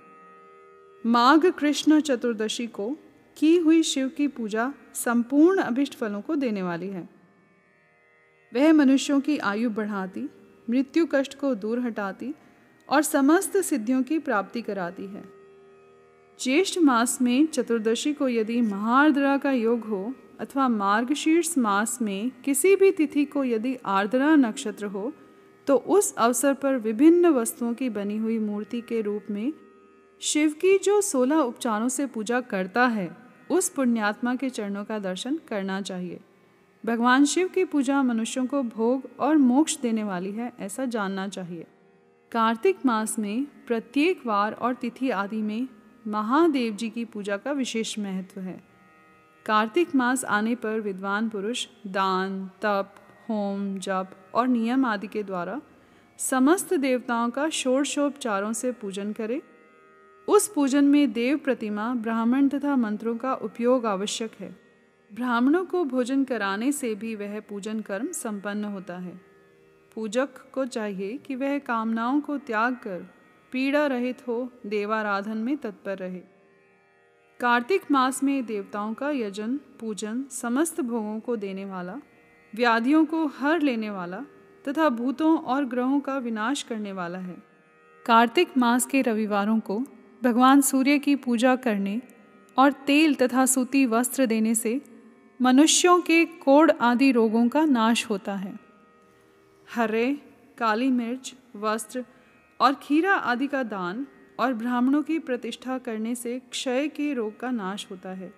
माघ 1.05 1.47
कृष्ण 1.49 2.01
चतुर्दशी 2.01 2.67
को 2.67 2.91
की 3.37 3.57
हुई 3.57 3.83
शिव 3.83 4.09
की 4.09 4.29
पूजा 4.29 4.73
संपूर्ण 4.95 5.59
अभिष्ट 5.59 5.95
फलों 5.95 6.21
को 6.21 6.37
देने 6.37 6.63
वाली 6.63 6.89
है। 6.89 7.09
वह 8.53 8.73
मनुष्यों 8.73 9.21
की 9.21 9.39
आयु 9.39 9.71
बढ़ाती, 9.71 10.29
मृत्यु 10.71 11.07
कष्ट 11.13 11.39
को 11.39 11.55
दूर 11.55 11.81
हटाती 11.81 12.35
और 12.89 13.03
समस्त 13.03 13.57
सिद्धियों 13.57 14.03
की 14.03 14.19
प्राप्ति 14.19 14.63
कराती 14.63 15.07
है। 15.07 15.25
ज्येष्ठ 16.41 16.79
मास 16.79 17.21
में 17.23 17.47
चतुर्दशी 17.47 18.13
को 18.13 18.29
यदि 18.29 18.61
महाआर्द्रा 18.61 19.37
का 19.37 19.53
योग 19.53 19.85
हो 19.85 20.15
अथवा 20.41 20.69
मार्गशीर्ष 20.69 21.59
मास 21.59 21.99
में 22.03 22.31
किसी 22.45 22.77
भी 22.77 22.91
तिथि 22.91 23.25
को 23.25 23.45
यदि 23.45 23.77
आर्द्रा 23.87 24.35
नक्षत्र 24.37 24.87
हो 24.87 25.13
तो 25.67 25.77
उस 25.77 26.15
अवसर 26.15 26.55
पर 26.55 26.77
विभिन्न 26.77 27.29
वस्तुओं 27.29 27.75
की 27.75 27.89
बनी 27.91 28.17
हुई 28.17 28.39
मूर्ति 28.39 28.81
के 28.81 29.01
रूप 29.01 29.25
में 29.31 29.53
शिव 30.21 30.53
की 30.53 30.79
जो 30.79 31.01
सोलह 31.01 31.37
उपचारों 31.37 31.89
से 31.89 32.07
पूजा 32.07 32.41
करता 32.41 32.87
है, 32.87 33.17
उस 33.51 33.69
पुण्यात्मा 33.69 34.35
के 34.35 34.51
चरणों 34.51 34.85
का 34.85 34.99
दर्शन 34.99 35.39
करना 35.49 35.81
चाहिए। 35.81 36.21
भगवान 36.89 37.25
शिव 37.25 37.49
की 37.49 37.65
पूजा 37.65 38.03
मनुष्यों 38.03 38.47
को 38.47 38.63
भोग 38.63 39.03
और 39.21 39.37
मोक्ष 39.37 39.81
देने 39.81 40.05
वाली 40.05 40.33
है, 40.33 40.53
ऐसा 40.61 40.85
जानना 40.85 41.29
चाहिए। 41.29 41.67
कार्तिक 42.33 42.87
मास 42.87 43.19
में, 43.19 43.47
प्रत्येक 43.67 44.27
वार 44.27 44.53
और 44.53 44.75
तिथि 44.75 45.11
आदि 45.11 45.43
में, 45.43 45.69
महादेव 46.07 46.75
जी 46.75 46.91
की 46.91 47.05
पूजा 47.05 47.37
का 47.37 47.53
विशेष 47.53 47.99
महत्व 47.99 48.41
है। 48.41 48.65
कार्तिक 49.47 49.95
मास 49.95 50.25
आने 50.25 50.55
पर 50.55 50.81
विद्वान 50.81 51.29
पुरुष 51.29 51.67
दान, 51.87 52.51
तप, 52.63 52.95
होम, 53.29 53.79
जप 53.79 54.11
और 54.35 54.49
नियम 54.49 54.85
आदि 54.85 55.07
के 55.07 55.23
द्वारा 55.23 55.61
समस्त 56.19 56.75
देवताओं 56.75 57.31
का 57.31 57.49
षोडशोपचारों 57.49 58.53
से 58.53 58.73
पूजन 58.73 59.13
करें। 59.13 59.41
उस 60.29 60.49
पूजन 60.49 60.85
में 60.85 61.13
देव 61.13 61.39
प्रतिमा, 61.39 61.95
ब्राह्मण 61.95 62.49
तथा 62.49 62.77
मंत्रों 62.77 63.17
का 63.17 63.35
उपयोग 63.35 63.87
आवश्यक 63.87 64.31
है। 64.41 64.68
ब्राह्मणों 65.15 65.65
को 65.65 65.85
भोजन 65.85 66.25
कराने 66.25 66.73
से 66.73 66.95
भी 66.95 67.15
वह 67.15 67.41
पूजन 67.41 67.81
कर्म 67.81 68.13
संपन्न 68.13 68.65
होता 68.65 68.97
है। 68.97 69.21
पूजक 69.95 70.29
को 70.53 70.65
चाहिए 70.65 71.17
कि 71.17 71.35
वह 71.35 71.59
कामनाओं 71.59 72.21
को 72.21 72.39
त्याग 72.39 72.75
कर 72.75 73.07
पीड़ा 73.53 73.87
रहित 73.87 74.29
हो, 74.29 74.53
देवाराधन 74.67 75.37
में 75.37 75.57
तत्पर 75.57 75.99
रहे। 75.99 76.21
कार्तिक 77.41 77.83
मास 77.91 78.23
में 78.23 78.47
देवताओं 78.47 78.95
का 78.95 79.11
यजन, 79.11 79.61
पूजन 79.81 80.25
समस्त 80.31 80.81
भोगों 80.81 81.21
को 81.21 81.37
देने 81.37 81.65
वाला, 81.65 82.01
व्याधियों 82.55 83.05
को 83.05 83.27
हर 83.27 83.61
लेने 83.61 83.91
वाला 83.91 84.21
तथा 84.69 84.89
भूतों 84.89 85.39
और 85.39 85.65
ग्रहों 85.65 86.01
का 86.01 86.19
विनाश 86.19 86.63
करने 86.63 86.93
वाला 86.93 87.19
है। 87.19 87.37
कार्तिक 88.07 88.59
मास 88.59 88.87
के 88.87 89.03
रविवारों 89.03 89.61
को 89.61 89.83
भगवान 90.23 90.61
सूर्य 90.61 90.99
की 90.99 91.17
पूजा 91.17 91.57
करने 91.57 92.03
और 92.59 92.73
तेल 92.73 93.15
तथा 93.15 93.47
सूती 93.47 93.87
वस्त्र 93.87 94.27
देने 94.27 94.55
से 94.55 94.98
मनुष्यों 95.43 96.01
के 96.01 96.25
कोड़ 96.25 96.71
आदि 96.71 97.13
रोगों 97.13 97.49
का 97.49 97.65
नाश 97.65 98.11
होता 98.11 98.35
है। 98.35 98.59
हरे, 99.75 100.23
काली 100.59 100.91
मिर्च, 100.91 101.35
वस्त्र 101.57 102.05
और 102.61 102.75
खीरा 102.75 103.13
आदि 103.13 103.47
का 103.47 103.63
दान 103.63 104.07
और 104.41 104.55
ब्राह्मणों 104.55 105.03
की 105.03 105.19
प्रतिष्ठा 105.19 105.79
करने 105.79 106.15
से 106.15 106.39
क्षय 106.51 106.89
के 106.89 107.15
रोग 107.15 107.41
का 107.41 107.51
नाश 107.51 107.91
होता 107.91 108.09
है। 108.09 108.35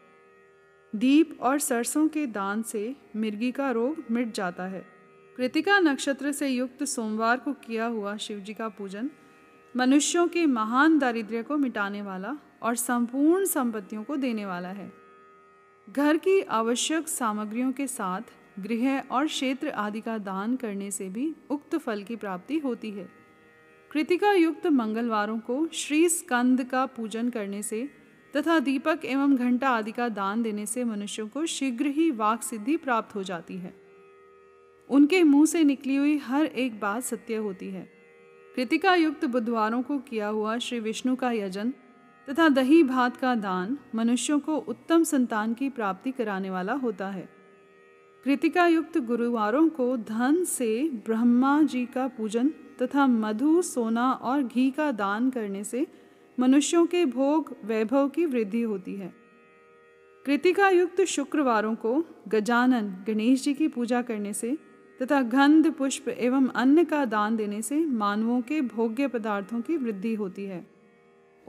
दीप 0.97 1.39
और 1.43 1.59
सरसों 1.59 2.09
के 2.09 2.27
दान 2.27 2.63
से 2.63 2.97
मिर्गी 3.17 3.53
का 3.53 3.71
रोग 3.71 4.05
मिट 4.11 4.35
जाता 4.35 4.65
है। 4.65 4.87
कृतिका 5.37 5.79
नक्षत्र 5.79 6.33
से 6.33 6.49
युक्त 6.49 6.85
सोमवार 6.85 7.37
को 7.37 7.53
किया 7.53 7.87
हुआ 7.87 8.17
शिवजी 8.17 8.55
का 8.55 8.69
पूजन 8.69 9.11
मनुष्यों 9.77 10.29
के 10.29 10.47
महान 10.47 10.99
दारिद्र्य 10.99 11.43
को 11.43 11.57
मिटाने 11.57 12.03
वाला 12.03 12.37
और 12.63 12.75
संपूर्ण 12.75 13.45
संपत्तियों 13.45 14.05
को 14.05 14.17
देने 14.17 14.47
वाला 14.47 14.69
है। 14.69 15.00
घर 15.89 16.17
की 16.17 16.41
आवश्यक 16.41 17.09
सामग्रियों 17.09 17.71
के 17.73 17.87
साथ 17.87 18.23
गृह 18.59 18.99
और 19.11 19.27
क्षेत्र 19.27 19.69
आदि 19.69 20.01
का 20.01 20.17
दान 20.19 20.55
करने 20.57 20.91
से 20.91 21.09
भी 21.09 21.35
उक्त 21.51 21.77
फल 21.77 22.03
की 22.03 22.17
प्राप्ति 22.17 22.59
होती 22.59 22.91
है। 22.91 23.09
कृतिका 23.91 24.33
युक्त 24.33 24.67
मंगलवारों 24.67 25.39
को 25.39 25.67
श्री 25.73 26.09
स्कंद 26.09 26.65
का 26.65 26.85
पूजन 26.87 27.31
करने 27.31 27.63
से 27.63 27.89
तथा 28.35 28.59
दीपक 28.59 29.05
एवं 29.05 29.37
घंटा 29.37 29.69
आदि 29.69 29.93
का 29.93 30.09
दान 30.09 30.43
देने 30.43 30.67
से 30.67 30.85
मनुष्यों 30.85 31.29
को 31.29 31.47
शीघ्र 31.47 31.87
ही 31.87 32.11
वाक 32.11 32.43
सिद्धि 32.43 32.77
प्राप्त 32.77 33.15
हो 33.15 33.23
जाती 33.23 33.57
है। 33.57 33.75
उनके 34.91 35.23
मुँह 35.23 35.47
से 35.47 35.65
निकली 35.65 35.97
हुई 35.97 36.17
हर 36.19 36.47
एक 36.47 36.81
बात 36.81 37.03
सत्य 37.03 37.37
होती 37.37 37.71
है। 37.71 37.89
कृतिका 38.57 38.95
युक्त 38.95 39.25
बुधवारों 39.25 39.83
को 39.83 39.99
किया 39.99 40.29
हुआ 40.29 40.59
श्री 40.59 40.81
विष्णु 40.81 41.17
का 41.17 41.31
यजन 41.33 41.73
तथा 42.31 42.49
दही 42.49 42.83
भात 42.83 43.17
का 43.17 43.35
दान 43.35 43.79
मनुष्यों 43.95 44.39
को 44.39 44.57
उत्तम 44.57 45.05
संतान 45.05 45.55
की 45.55 45.69
प्राप्ति 45.69 46.11
कराने 46.11 46.51
वाला 46.51 46.73
होता 46.73 47.09
है। 47.09 47.29
कृतिका 48.25 48.67
युक्त 48.67 48.99
गुरुवारों 48.99 49.69
को 49.69 49.97
धन 49.97 50.45
से 50.45 50.89
ब्रह्मा 51.07 51.63
जी 51.63 51.87
का 51.87 52.09
पूजन 52.09 52.49
तथा 52.83 53.07
मधु, 53.07 53.63
सोना 53.63 54.13
और 54.13 54.43
घी 54.43 54.71
का 54.71 54.93
दान 54.93 55.31
करने 55.31 55.65
से 55.65 55.87
मनुष्यों 56.41 56.87
के 56.87 57.05
भोग 57.05 57.57
वैभव 57.65 58.09
की 58.09 58.27
वृद्धि 58.27 58.63
होती 58.63 58.95
है। 58.95 59.13
कृतिका 60.27 60.69
युक्त 60.69 61.01
शुक्रवारों 61.01 61.75
को 61.75 62.05
गजानन 62.29 63.05
गणेश 63.07 63.43
जी 63.43 63.55
की 63.55 63.69
पूजा 63.69 64.03
करने 64.03 64.33
से 64.33 64.59
तथा 65.03 65.23
गंध, 65.23 65.71
पुष्प 65.71 66.09
एवं 66.09 66.49
अन्न 66.49 66.85
का 66.85 67.05
दान 67.05 67.37
देने 67.37 67.63
से 67.63 67.87
मानवों 67.87 68.41
के 68.41 68.61
भोग्य 68.61 69.09
पदार्थों 69.09 69.61
की 69.61 69.77
वृद्धि 69.77 70.15
होती 70.15 70.45
है। 70.45 70.80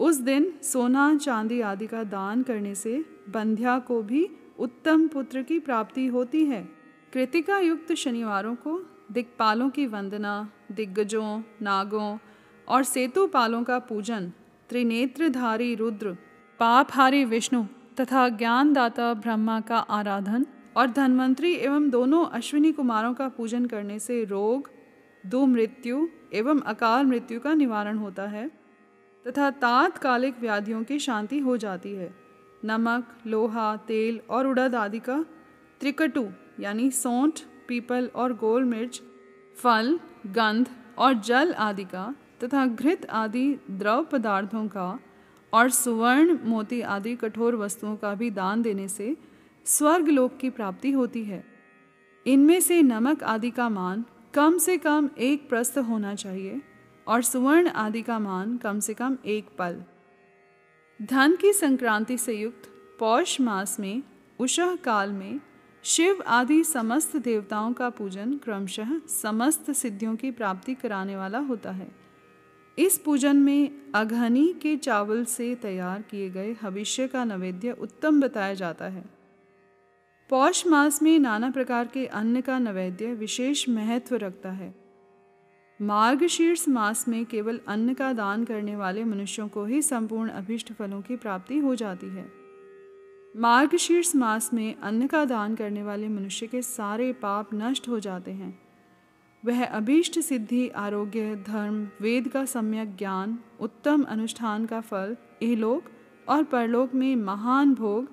उस 0.02 0.18
दिन 0.18 0.54
सोना, 0.64 1.16
चांदी 1.16 1.62
आदि 1.62 1.88
का 1.88 2.04
दान 2.04 2.42
करने 2.44 2.76
से 2.76 3.06
बंध्या 3.30 3.80
को 3.80 4.02
भी 4.02 4.30
उत्तम 4.60 5.08
पुत्र 5.08 5.42
की 5.42 5.60
प्राप्ति 5.60 6.06
होती 6.08 6.46
है। 6.46 6.70
कृतिका 7.14 7.60
युक्त 7.60 7.94
शनिवारों 7.94 8.56
को 8.56 8.82
दिक्पालों 9.12 9.70
की 9.70 9.86
वंदना, 9.88 10.50
दिग्गजों, 10.72 11.42
नागों 11.62 12.18
और 12.68 12.84
सेतुपालों 12.84 13.64
का 13.64 13.80
पूजन, 13.80 14.32
त्रिनेत्रधारी 14.70 15.76
रुद्र, 15.76 16.18
पापहारी 16.60 17.26
विष्णु 17.26 17.64
तथा 18.00 18.30
ज्ञानदाता 18.30 19.14
ब्रह्मा 19.14 19.60
का 19.60 19.78
आराधन 19.78 20.46
और 20.78 20.92
धनवंतरी 20.92 21.54
एवं 21.54 21.90
दोनों 21.90 22.26
अश्विनी 22.26 22.72
कुमारों 22.72 23.14
का 23.14 23.28
पूजन 23.30 23.66
करने 23.66 24.00
से 24.00 24.24
रोग, 24.24 24.70
दुमृत्यु 25.26 26.08
एवं 26.34 26.60
अकाल 26.60 27.06
मृत्यु 27.06 27.40
का 27.40 27.54
निवारण 27.54 27.98
होता 27.98 28.24
है। 28.24 28.61
तथा 29.28 29.50
तात्कालिक 29.50 30.40
व्याधियों 30.40 30.84
की 30.84 31.00
शांति 31.00 31.40
हो 31.40 31.58
जाती 31.58 31.94
है। 31.94 32.14
नमक, 32.66 33.08
लोहा, 33.28 33.76
तेल 33.76 34.20
और 34.30 34.48
उड़द 34.48 34.76
आदि 34.76 35.00
का 35.00 35.26
त्रिकटु, 35.80 36.28
यानी 36.60 36.92
सौंठ, 36.92 37.40
पीपल 37.68 38.10
और 38.16 38.34
गोल 38.34 38.64
मिर्च, 38.64 39.02
फल, 39.56 40.00
गंध 40.28 40.70
और 40.98 41.14
जल 41.14 41.54
आदि 41.54 41.84
का 41.84 42.16
तथा 42.44 42.66
घृत 42.66 43.06
आदि 43.10 43.60
द्रव 43.72 44.04
पदार्थों 44.04 44.68
का 44.68 45.00
और 45.54 45.70
सुवर्ण, 45.70 46.38
मोती 46.44 46.82
आदि 46.82 47.16
कठोर 47.16 47.56
वस्तुओं 47.56 47.96
का 47.96 48.14
भी 48.14 48.30
दान 48.32 48.62
देने 48.62 48.88
से 48.88 49.18
स्वर्ग 49.66 50.08
लोक 50.08 50.38
की 50.38 50.50
प्राप्ति 50.50 50.92
होती 50.92 51.24
है। 51.24 51.44
इनमें 52.28 52.60
से 52.60 52.82
नमक 52.82 53.24
आदि 53.24 53.50
का 53.52 53.70
मान 53.70 54.06
कम 54.34 54.58
से 54.58 54.78
कम 54.78 55.10
एक 55.18 55.50
प्रस्थ 55.50 55.78
होना 55.78 56.16
चाहिए। 56.16 56.62
और 57.12 57.22
सुवर्ण 57.22 57.68
आदि 57.68 58.02
का 58.02 58.20
मान 58.20 58.58
कम 58.58 58.80
से 58.80 58.94
कम 58.94 59.18
एक 59.26 59.48
पल। 59.58 59.84
धन 61.02 61.36
की 61.36 61.54
संक्रांति 61.54 62.18
से 62.18 62.34
युक्त 62.34 62.70
पौष 63.00 63.42
मास 63.42 63.80
में, 63.80 64.04
उषह 64.40 64.76
काल 64.76 65.12
में 65.12 65.40
शिव 65.84 66.24
आदि 66.28 66.64
समस्त 66.64 67.18
देवताओं 67.18 67.74
का 67.74 67.90
पूजन 67.90 68.38
क्रमशः 68.38 69.00
समस्त 69.08 69.72
सिद्धियों 69.72 70.16
की 70.16 70.32
प्राप्ति 70.32 70.74
कराने 70.74 71.16
वाला 71.16 71.40
होता 71.40 71.72
है। 71.72 71.92
इस 72.80 72.98
पूजन 72.98 73.36
में 73.36 73.92
अघनी 73.96 74.54
के 74.54 74.78
चावल 74.78 75.26
से 75.26 75.56
तैयार 75.56 76.02
किए 76.02 76.30
गए 76.30 76.54
भविष्य 76.54 77.08
का 77.08 77.24
नैवेद्य 77.24 77.72
उत्तम 77.72 78.22
बताया 78.22 78.54
जाता 78.54 78.86
है। 78.86 79.06
पौष 80.30 80.68
मास 80.68 81.02
में 81.02 81.20
नाना 81.20 81.50
प्रकार 81.50 81.88
के 81.88 82.06
अन्न 82.06 82.42
का 82.42 82.60
नैवेद्य 82.60 83.14
विशेष 83.14 83.70
महत्व 83.70 84.16
रखता 84.16 84.52
है। 84.52 84.81
मार्गशीर्ष 85.82 86.70
मास 86.70 87.08
में 87.08 87.26
केवल 87.26 87.60
अन्न 87.68 87.94
का 87.94 88.14
दान 88.14 88.44
करने 88.44 88.76
वाले 88.76 89.04
मनुष्यों 89.04 89.48
को 89.48 89.66
ही 89.66 89.82
संपूर्ण 89.82 90.30
अभिष्ट 90.30 90.74
फलों 90.74 91.02
की 91.02 91.16
प्राप्ति 91.16 91.58
हो 91.58 91.76
जाती 91.76 92.08
है। 92.08 92.32
मार्गशीर्ष 93.38 94.16
मास 94.16 94.54
में 94.54 94.76
अन्न 94.76 95.08
का 95.08 95.26
दान 95.26 95.56
करने 95.56 95.84
वाले 95.84 96.08
मनुष्य 96.08 96.48
के 96.48 96.62
सारे 96.62 97.14
पाप 97.14 97.50
नष्ट 97.54 97.88
हो 97.88 98.00
जाते 98.00 98.32
हैं। 98.32 98.60
वह 99.46 99.66
अभीष्ट 99.66 100.20
सिद्धि, 100.20 100.70
आरोग्य, 100.70 101.36
धर्म, 101.36 101.90
वेद 102.02 102.28
का 102.28 102.46
सम्यक 102.46 102.96
ज्ञान, 102.96 103.40
उत्तम 103.60 104.04
अनुष्ठान 104.04 104.66
का 104.66 104.82
फल, 104.82 105.18
इहलोक 105.42 105.84
और 106.30 106.44
परलोक 106.44 106.96
में 106.96 107.16
महान 107.16 107.74
भोग, 107.74 108.10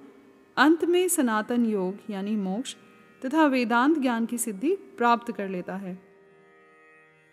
अंत 0.57 0.85
में 0.85 1.09
सनातन 1.09 1.67
योग 1.67 1.99
यानी 2.11 2.37
मोक्ष 2.37 2.77
तथा 3.25 3.47
वेदांत 3.47 3.99
ज्ञान 3.99 4.27
की 4.27 4.39
सिद्धि 4.39 4.75
प्राप्त 4.75 5.33
कर 5.33 5.49
लेता 5.49 5.77
है। 5.77 6.08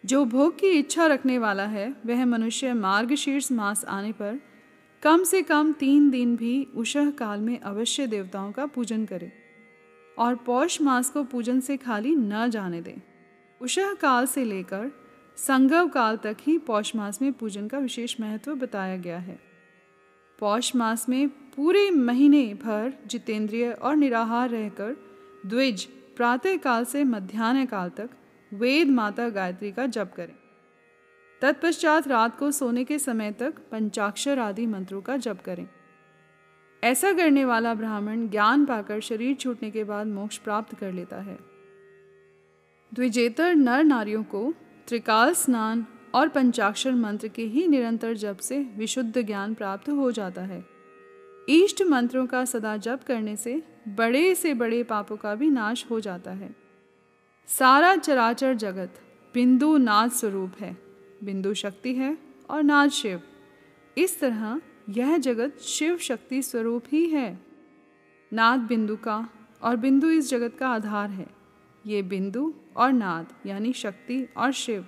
जो 0.05 0.25
भोग 0.25 0.59
की 0.59 0.69
इच्छा 0.69 1.05
रखने 1.07 1.37
वाला 1.37 1.65
है, 1.65 1.95
वह 2.05 2.25
मनुष्य 2.25 2.73
मार्गशीर्ष 2.73 3.51
मास 3.51 3.85
आने 3.85 4.11
पर 4.11 4.39
कम 5.03 5.23
से 5.23 5.41
कम 5.41 5.71
तीन 5.71 6.09
दिन 6.09 6.35
भी 6.35 6.67
उषह 6.75 7.09
काल 7.11 7.39
में 7.39 7.59
अवश्य 7.59 8.07
देवताओं 8.07 8.51
का 8.51 8.65
पूजन 8.65 9.05
करें 9.05 9.31
और 10.17 10.35
पौष 10.35 10.81
मास 10.81 11.09
को 11.09 11.23
पूजन 11.23 11.59
से 11.59 11.77
खाली 11.77 12.15
न 12.15 12.49
जाने 12.49 12.81
दें। 12.81 13.01
उषह 13.61 13.93
काल 13.93 14.25
से 14.25 14.43
लेकर 14.43 14.91
संगव 15.37 15.87
काल 15.87 16.17
तक 16.17 16.37
ही 16.41 16.57
पौष 16.57 16.95
मास 16.95 17.21
में 17.21 17.31
पूजन 17.33 17.67
का 17.67 17.77
विशेष 17.77 18.15
महत्व 18.19 18.55
बताया 18.55 18.97
गया 18.97 19.17
है। 19.17 19.39
पौष 20.39 20.75
मास 20.75 21.09
में 21.09 21.27
पूरे 21.29 21.89
महीने 21.91 22.43
भर 22.53 22.93
जितेंद्रिय 23.07 23.71
और 23.71 23.95
निराहार 23.95 24.49
रहकर 24.49 24.95
द्विज 25.45 25.85
प्रातः 26.17 26.57
काल 26.57 26.85
से 26.85 27.03
मध्यान्ह 27.03 27.65
काल 27.65 27.89
तक 27.89 28.09
वेद 28.53 28.89
माता 28.89 29.29
गायत्री 29.29 29.71
का 29.71 29.85
जप 29.85 30.11
करें। 30.15 30.35
तत्पश्चात 31.41 32.07
रात 32.07 32.37
को 32.37 32.51
सोने 32.51 32.83
के 32.83 32.99
समय 32.99 33.31
तक 33.31 33.53
पंचाक्षर 33.71 34.39
आदि 34.39 34.65
मंत्रों 34.65 35.01
का 35.01 35.17
जप 35.17 35.39
करें। 35.45 35.67
ऐसा 36.83 37.13
करने 37.13 37.45
वाला 37.45 37.73
ब्राह्मण 37.73 38.27
ज्ञान 38.27 38.65
पाकर 38.65 38.99
शरीर 38.99 39.35
छूटने 39.35 39.71
के 39.71 39.83
बाद 39.83 40.07
मोक्ष 40.07 40.37
प्राप्त 40.37 40.75
कर 40.75 40.91
लेता 40.91 41.21
है। 41.21 41.37
द्विजेतर 42.93 43.55
नर 43.55 43.83
नारियों 43.83 44.23
को 44.23 44.53
त्रिकाल 44.87 45.33
स्नान 45.33 45.85
और 46.15 46.27
पंचाक्षर 46.27 46.91
मंत्र 46.91 47.27
के 47.27 47.43
ही 47.43 47.67
निरंतर 47.67 48.13
जप 48.13 48.37
से 48.37 48.59
विशुद्ध 48.59 49.21
ज्ञान 49.21 49.53
प्राप्त 49.53 49.89
हो 49.89 50.11
जाता 50.11 50.41
है। 50.41 50.65
इष्ट 51.49 51.81
मंत्रों 51.81 52.27
का 52.27 52.45
सदा 52.45 52.77
जप 52.77 52.99
करने 53.07 53.35
से 53.35 53.63
बड़े 53.87 54.35
से 54.35 54.53
बड़े 54.53 54.83
पापों 54.83 55.17
का 55.17 55.35
भी 55.35 55.49
नाश 55.49 55.85
हो 55.89 55.99
जाता 55.99 56.31
है। 56.31 56.64
सारा 57.49 57.95
चराचर 57.95 58.53
जगत 58.53 58.99
बिंदु 59.35 59.77
नाद 59.77 60.11
स्वरूप 60.11 60.53
है। 60.59 60.75
बिंदु 61.23 61.53
शक्ति 61.53 61.93
है 61.95 62.17
और 62.49 62.63
नाद 62.63 62.89
शिव। 62.89 63.21
इस 63.97 64.19
तरह 64.19 64.61
यह 64.89 65.17
जगत 65.17 65.59
शिव 65.59 65.97
शक्ति 65.97 66.41
स्वरूप 66.41 66.83
ही 66.91 67.05
है। 67.09 67.39
नाद 68.31 68.59
बिंदु 68.59 68.95
का 68.95 69.17
और 69.61 69.75
बिंदु 69.75 70.09
इस 70.09 70.29
जगत 70.29 70.57
का 70.57 70.69
आधार 70.69 71.09
है। 71.09 71.27
ये 71.85 72.01
बिंदु 72.01 72.53
और 72.77 72.91
नाद 72.91 73.33
यानी 73.45 73.73
शक्ति 73.73 74.27
और 74.37 74.51
शिव 74.51 74.85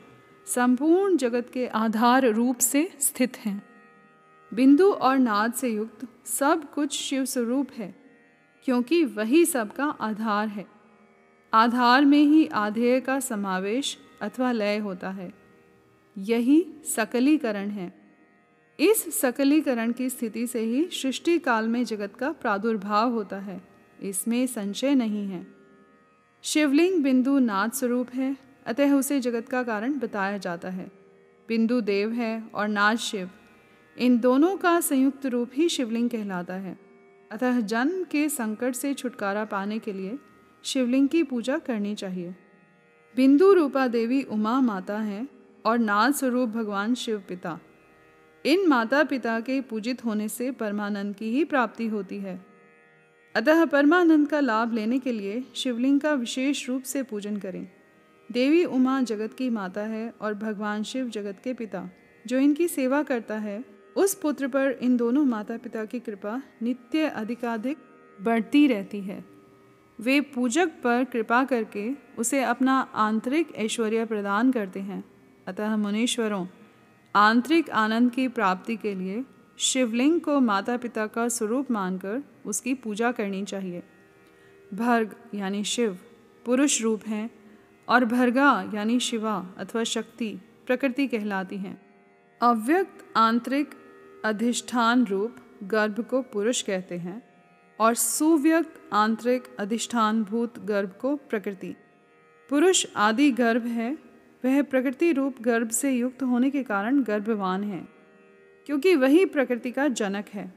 संपूर्ण 0.47 1.17
जगत 1.17 1.49
के 1.53 1.67
आधार 1.67 2.25
रूप 2.25 2.57
से 2.57 2.89
स्थित 2.99 3.37
हैं। 3.37 3.61
बिंदु 4.51 4.91
और 4.91 5.17
नाद 5.17 5.53
से 5.53 5.69
युक्त 5.69 6.07
सब 6.25 6.71
कुछ 6.73 6.93
शिव 6.93 7.25
स्वरूप 7.25 7.71
है, 7.77 7.93
क्योंकि 8.65 9.03
वही 9.05 9.45
सबका 9.45 9.85
आधार 9.85 10.47
है। 10.47 10.76
आधार 11.57 12.05
में 12.05 12.23
ही 12.23 12.47
आधेय 12.47 12.99
का 12.99 13.19
समावेश 13.19 13.97
अथवा 14.21 14.51
लय 14.51 14.77
होता 14.77 15.09
है। 15.09 15.33
यही 16.17 16.67
सकलीकरण 16.95 17.69
है। 17.69 17.93
इस 18.79 19.19
सकलीकरण 19.19 19.91
की 19.91 20.09
स्थिति 20.09 20.47
से 20.47 20.59
ही 20.59 20.89
सृष्टि 20.91 21.39
काल 21.39 21.67
में 21.67 21.83
जगत 21.83 22.15
का 22.15 22.31
प्रादुर्भाव 22.31 23.11
होता 23.11 23.39
है। 23.39 23.61
इसमें 24.01 24.47
संशय 24.47 24.95
नहीं 24.95 25.27
है। 25.27 25.47
शिवलिंग 26.43 27.03
बिंदु 27.03 27.39
नाद 27.39 27.71
स्वरूप 27.71 28.09
है, 28.13 28.37
अतः 28.65 28.93
उसे 28.93 29.19
जगत 29.19 29.49
का 29.49 29.63
कारण 29.63 29.99
बताया 29.99 30.37
जाता 30.37 30.69
है। 30.69 30.91
बिंदु 31.47 31.81
देव 31.81 32.11
है 32.11 32.43
और 32.53 32.67
नाद 32.67 32.97
शिव। 32.97 33.29
इन 33.97 34.19
दोनों 34.19 34.57
का 34.57 34.79
संयुक्त 34.79 35.25
रूप 35.25 35.49
ही 35.53 35.69
शिवलिंग 35.69 36.09
कहलाता 36.09 36.53
है। 36.53 36.79
अतः 37.31 37.59
जन्म 37.59 38.03
के 38.03 38.29
संकट 38.29 38.75
से 38.75 38.93
छुटकारा 38.93 39.45
पाने 39.45 39.79
के 39.79 39.93
लिए 39.93 40.19
शिवलिंग 40.63 41.09
की 41.09 41.23
पूजा 41.23 41.57
करनी 41.57 41.95
चाहिए। 41.95 42.35
बिंदु 43.15 43.53
रूपा 43.53 43.87
देवी 43.87 44.23
उमा 44.23 44.61
माता 44.61 44.99
हैं 44.99 45.29
और 45.65 45.77
नाद 45.77 46.13
स्वरूप 46.13 46.49
भगवान 46.49 46.95
शिव 46.95 47.23
पिता। 47.29 47.59
इन 48.45 48.67
माता 48.67 49.03
पिता 49.03 49.39
के 49.39 49.61
पूजित 49.61 50.05
होने 50.05 50.29
से 50.29 50.51
परमानंद 50.51 51.15
की 51.15 51.31
ही 51.31 51.43
प्राप्ति 51.43 51.87
होती 51.87 52.17
है। 52.17 52.45
अतः 53.35 53.65
परमानंद 53.65 54.27
का 54.27 54.39
लाभ 54.39 54.73
लेने 54.73 54.99
के 54.99 55.11
लिए 55.11 55.43
शिवलिंग 55.55 55.99
का 55.99 56.13
विशेष 56.13 56.69
रूप 56.69 56.83
से 56.83 57.03
पूजन 57.03 57.37
करें। 57.37 57.67
देवी 58.31 58.65
उमा 58.65 59.01
जगत 59.01 59.33
की 59.33 59.49
माता 59.49 59.81
है 59.81 60.13
और 60.21 60.33
भगवान 60.33 60.83
शिव 60.83 61.09
जगत 61.09 61.41
के 61.43 61.53
पिता, 61.53 61.89
जो 62.27 62.37
इनकी 62.37 62.67
सेवा 62.67 63.03
करता 63.03 63.37
है, 63.37 63.65
उस 63.95 64.15
पुत्र 64.15 64.47
पर 64.47 64.71
इन 64.71 64.97
दोनों 64.97 65.25
माता 65.25 65.57
पिता 65.57 65.85
की 65.85 65.99
कृपा 65.99 66.41
नित्य 66.61 67.07
अधिकाधिक 67.07 67.77
बढ़ती 68.21 68.67
रहती 68.67 69.01
है। 69.01 69.36
वे 69.99 70.21
पूजक 70.21 70.67
पर 70.67 71.03
कृपा 71.03 71.43
करके 71.43 71.91
उसे 72.17 72.43
अपना 72.43 72.79
आंतरिक 72.95 73.55
ऐश्वर्य 73.55 74.05
प्रदान 74.05 74.51
करते 74.51 74.79
हैं। 74.79 75.03
अतः 75.47 75.75
मुनीश्वरों, 75.75 76.47
आंतरिक 77.15 77.69
आनंद 77.69 78.11
की 78.11 78.27
प्राप्ति 78.27 78.75
के 78.75 78.95
लिए 78.95 79.23
शिवलिंग 79.57 80.21
को 80.21 80.39
माता 80.39 80.77
पिता 80.77 81.07
का 81.07 81.27
स्वरूप 81.27 81.71
मानकर 81.71 82.23
उसकी 82.45 82.73
पूजा 82.73 83.11
करनी 83.11 83.43
चाहिए। 83.43 83.83
भर्ग 84.73 85.15
यानी 85.33 85.63
शिव 85.63 85.97
पुरुष 86.45 86.81
रूप 86.81 87.07
हैं 87.07 87.29
और 87.89 88.05
भर्गा 88.05 88.71
यानी 88.73 88.99
शिवा 88.99 89.53
अथवा 89.57 89.83
शक्ति 89.83 90.41
प्रकृति 90.67 91.07
कहलाती 91.07 91.57
हैं। 91.57 91.81
अव्यक्त 92.41 93.17
आंतरिक 93.17 93.69
अधिष्ठान 94.25 95.05
रूप 95.05 95.35
गर्भ 95.63 95.99
को 95.99 96.21
पुरुष 96.21 96.61
कहते 96.61 96.97
हैं। 96.97 97.26
और 97.79 97.93
सुव्यक्त 97.93 98.81
आंतरिक 98.93 99.43
अधिष्ठान 99.59 100.23
भूत 100.23 100.59
गर्भ 100.65 100.93
को 101.01 101.15
प्रकृति। 101.15 101.75
पुरुष 102.49 102.85
आदि 102.95 103.31
गर्भ 103.31 103.65
है, 103.65 103.97
वह 104.45 104.61
प्रकृति 104.61 105.11
रूप 105.11 105.41
गर्भ 105.41 105.69
से 105.69 105.91
युक्त 105.91 106.23
होने 106.23 106.49
के 106.49 106.63
कारण 106.63 107.01
गर्भवान 107.03 107.63
है, 107.63 107.87
क्योंकि 108.65 108.95
वही 108.95 109.25
प्रकृति 109.25 109.71
का 109.71 109.87
जनक 109.87 110.25
है। 110.33 110.53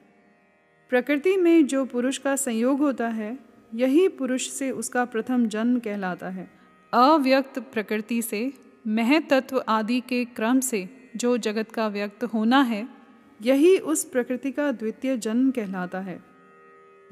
प्रकृति 0.91 1.37
में 1.37 1.67
जो 1.67 1.85
पुरुष 1.85 2.19
का 2.19 2.37
संयोग 2.37 2.79
होता 2.79 3.09
है, 3.09 3.39
यही 3.75 4.09
पुरुष 4.09 4.49
से 4.51 4.71
उसका 4.71 5.05
प्रथम 5.05 5.47
जन्म 5.47 5.79
कहलाता 5.79 6.29
है। 6.29 6.51
अव्यक्त 6.93 7.59
प्रकृति 7.59 8.23
से 8.23 8.53
मह 8.87 9.19
तत्व 9.21 9.65
आदि 9.69 10.01
के 10.01 10.25
क्रम 10.25 10.61
से 10.61 10.89
जो 11.17 11.37
जगत 11.37 11.71
का 11.71 11.89
व्यक्त 11.89 12.25
होना 12.25 12.63
है, 12.63 12.89
यही 13.41 13.79
उस 13.79 14.05
प्रकृति 14.05 14.53
का 14.53 14.73
द्वितीय 14.73 15.17
जन्म 15.17 15.51
कहलाता 15.51 16.01
है। 16.01 16.30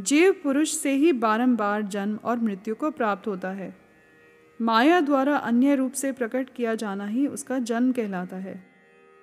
जीव 0.00 0.32
पुरुष 0.32 0.70
से 0.70 0.92
ही 0.92 1.12
बारंबार 1.12 1.82
जन्म 1.82 2.18
और 2.24 2.38
मृत्यु 2.38 2.74
को 2.74 2.90
प्राप्त 2.90 3.26
होता 3.26 3.50
है। 3.50 3.78
माया 4.60 5.00
द्वारा 5.00 5.36
अन्य 5.36 5.74
रूप 5.74 5.92
से 5.92 6.12
प्रकट 6.12 6.50
किया 6.56 6.74
जाना 6.74 7.06
ही 7.06 7.26
उसका 7.26 7.58
जन्म 7.58 7.92
कहलाता 7.92 8.36
है। 8.36 8.66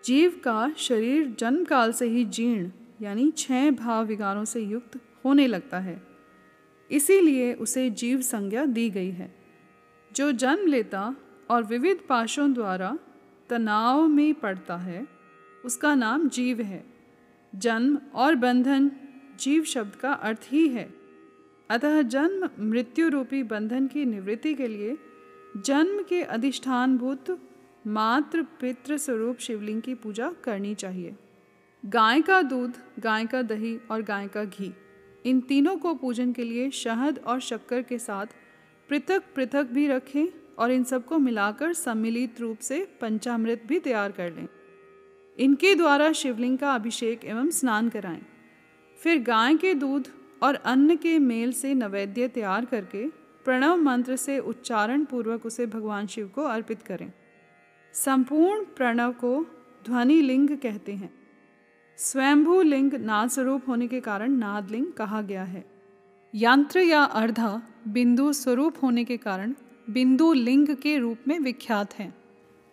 जीव 0.05 0.41
का 0.43 0.73
शरीर 0.77 1.35
जन्म 1.39 1.63
काल 1.63 1.93
से 1.93 2.07
ही 2.07 2.25
जीर्ण, 2.25 2.71
यानी 3.01 3.31
छह 3.31 3.71
भाव 3.71 4.05
विकारों 4.05 4.45
से 4.45 4.61
युक्त 4.61 4.99
होने 5.25 5.47
लगता 5.47 5.79
है। 5.79 6.01
इसीलिए 6.91 7.53
उसे 7.53 7.89
जीव 7.89 8.21
संज्ञा 8.21 8.65
दी 8.65 8.89
गई 8.89 9.11
है। 9.11 9.35
जो 10.15 10.31
जन्म 10.31 10.67
लेता 10.67 11.15
और 11.49 11.63
विविध 11.63 11.99
पाशों 12.09 12.53
द्वारा 12.53 12.97
तनाव 13.49 14.07
में 14.07 14.33
पड़ता 14.33 14.77
है, 14.77 15.07
उसका 15.65 15.95
नाम 15.95 16.29
जीव 16.29 16.61
है। 16.61 16.85
जन्म 17.55 17.99
और 18.13 18.35
बंधन 18.35 18.91
जीव 19.39 19.63
शब्द 19.63 19.95
का 19.95 20.11
अर्थ 20.11 20.47
ही 20.51 20.67
है। 20.67 20.93
अतः 21.69 22.01
जन्म 22.01 22.49
मृत्यु 22.59 23.09
रूपी 23.09 23.41
बंधन 23.43 23.87
की 23.87 24.05
निवृत्ति 24.05 24.53
के 24.53 24.67
लिए 24.67 24.97
जन्म 25.57 26.03
के 26.03 26.21
अधिष्ठान 26.21 26.97
भूत 26.97 27.37
मात्र 27.87 28.41
पितृ 28.61 28.97
स्वरूप 28.97 29.37
शिवलिंग 29.37 29.81
की 29.81 29.93
पूजा 29.93 30.31
करनी 30.43 30.73
चाहिए। 30.75 31.15
गाय 31.83 32.21
का 32.21 32.41
दूध, 32.41 32.73
गाय 32.99 33.25
का 33.25 33.41
दही 33.41 33.77
और 33.91 34.01
गाय 34.01 34.27
का 34.27 34.43
घी, 34.43 34.73
इन 35.25 35.39
तीनों 35.41 35.75
को 35.77 35.93
पूजन 35.93 36.31
के 36.33 36.43
लिए 36.43 36.69
शहद 36.71 37.19
और 37.19 37.39
शक्कर 37.39 37.81
के 37.81 37.99
साथ 37.99 38.35
पृथक 38.89 39.23
पृथक 39.35 39.67
भी 39.71 39.87
रखें 39.87 40.25
और 40.59 40.71
इन 40.71 40.83
सबको 40.83 41.17
मिलाकर 41.17 41.73
सम्मिलित 41.73 42.41
रूप 42.41 42.59
से 42.59 42.87
पंचामृत 43.01 43.63
भी 43.67 43.79
तैयार 43.79 44.11
कर 44.11 44.31
लें। 44.33 44.47
इनके 45.37 45.75
द्वारा 45.75 46.11
शिवलिंग 46.11 46.57
का 46.57 46.73
अभिषेक 46.75 47.25
एवं 47.25 47.49
स्नान 47.49 47.89
कराएँ। 47.89 48.21
फिर 49.05 49.21
गाय 49.21 49.55
के 49.55 49.73
दूध 49.73 50.07
और 50.43 50.55
अन्न 50.55 50.95
के 50.95 51.19
मेल 51.19 51.51
से 51.51 51.73
नवेद्य 51.73 52.27
तैयार 52.27 52.65
करके 52.65 53.07
प्रणव 53.45 53.77
मंत्र 53.77 54.15
से 54.15 54.39
उच्चारण 54.39 55.03
पूर्वक 55.03 55.45
उसे 55.45 55.65
भगवान 55.65 56.07
शिव 56.07 56.27
को 56.27 56.41
अर्पित 56.41 56.81
करें। 56.81 57.11
संपूर्ण 57.93 58.63
प्रणव 58.63 59.11
को 59.11 59.45
ध्वनि 59.85 60.21
लिंग 60.21 60.49
कहते 60.49 60.93
हैं। 60.93 61.13
स्वयंभू 61.97 62.61
लिंग 62.61 62.93
नाद 62.93 63.29
स्वरूप 63.29 63.61
होने 63.67 63.87
के 63.87 63.99
कारण 63.99 64.31
नाद 64.31 64.71
लिंग 64.71 64.87
कहा 64.93 65.21
गया 65.21 65.43
है। 65.43 65.65
यंत्र 66.35 66.79
या 66.79 67.03
अर्धा 67.03 67.61
बिंदु 67.87 68.33
स्वरूप 68.33 68.83
होने 68.83 69.03
के 69.03 69.17
कारण 69.17 69.53
बिंदु 69.89 70.33
लिंग 70.33 70.67
के 70.67 70.97
रूप 70.97 71.17
में 71.27 71.39
विख्यात 71.39 71.93
है। 71.93 72.13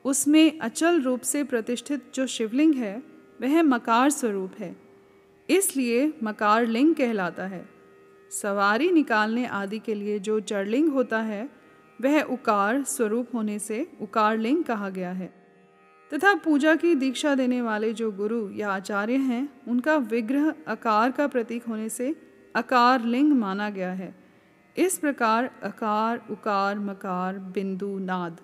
उसमें 0.04 0.58
अचल 0.58 1.00
रूप 1.00 1.20
से 1.20 1.44
प्रतिष्ठित 1.44 2.12
जो 2.14 2.26
शिवलिंग 2.26 2.74
है, 2.74 3.02
वह 3.40 3.62
मकार 3.62 4.10
स्वरूप 4.10 4.52
है। 4.58 4.91
इसलिए 5.50 6.14
मकार 6.22 6.66
लिंग 6.66 6.94
कहलाता 6.94 7.46
है। 7.46 7.68
सवारी 8.30 8.90
निकालने 8.90 9.46
आदि 9.46 9.78
के 9.78 9.94
लिए 9.94 10.18
जो 10.18 10.40
जड़लिंग 10.40 10.88
होता 10.88 11.20
है, 11.20 11.50
वह 12.00 12.22
उकार 12.22 12.82
स्वरूप 12.82 13.28
होने 13.34 13.58
से 13.58 13.92
उकार 14.00 14.38
लिंग 14.38 14.64
कहा 14.64 14.88
गया 14.88 15.12
है। 15.12 15.34
तथा 16.14 16.34
पूजा 16.34 16.74
की 16.74 16.94
दीक्षा 16.94 17.34
देने 17.34 17.62
वाले 17.62 17.92
जो 17.92 18.12
गुरु 18.12 18.50
या 18.50 18.70
आचार्य 18.70 19.14
हैं, 19.14 19.62
उनका 19.68 19.96
विग्रह 19.96 20.54
आकार 20.68 21.10
का 21.10 21.26
प्रतीक 21.26 21.64
होने 21.64 21.88
से 21.88 22.16
अकार 22.56 23.04
लिंग 23.04 23.32
माना 23.32 23.70
गया 23.70 23.92
है। 23.92 24.14
इस 24.76 24.98
प्रकार 24.98 25.50
अकार, 25.62 26.26
उकार, 26.30 26.78
मकार, 26.78 27.38
बिंदु, 27.38 27.98
नाद 27.98 28.40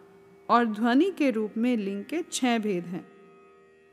और 0.49 0.65
ध्वनि 0.65 1.11
के 1.11 1.31
रूप 1.31 1.55
में 1.57 1.77
लिंग 1.77 2.05
के 2.05 2.25
छह 2.33 2.59
भेद 2.59 2.85
हैं। 2.85 3.18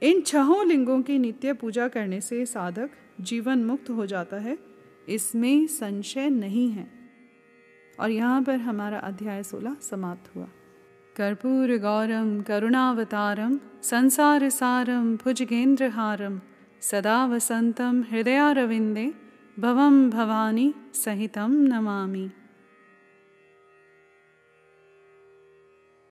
इन 0.02 0.22
छहों 0.22 0.66
लिंगों 0.68 1.02
की 1.02 1.18
नित्य 1.20 1.54
पूजा 1.54 1.88
करने 1.88 2.22
से 2.22 2.46
साधक 2.46 2.90
जीवन 3.22 3.64
मुक्त 3.64 3.90
हो 3.90 4.06
जाता 4.06 4.38
है, 4.38 4.58
इसमें 5.10 5.68
संशय 5.68 6.30
नहीं 6.30 6.72
है। 6.72 6.88
और 8.00 8.12
यहाँ 8.12 8.44
पर 8.44 8.60
हमारा 8.60 9.00
अध्याय 9.00 9.44
सोलह 9.44 9.76
समाप्त 9.82 10.36
हुआ। 10.36 10.48
कर्पूर 11.16 11.78
गौरम, 11.78 12.42
करुणावतारम, 12.42 13.60
संसार 13.84 14.50
सारम, 14.50 15.16
भुजगेंद्रहारम, 15.16 16.42
सदा 16.82 17.26
वसंतम 17.26 18.04
हृदयारविंदे, 18.12 19.14
भवम 19.60 20.10
भवानी 20.10 20.74
सहितं 20.94 21.50
नमामि। 21.50 22.30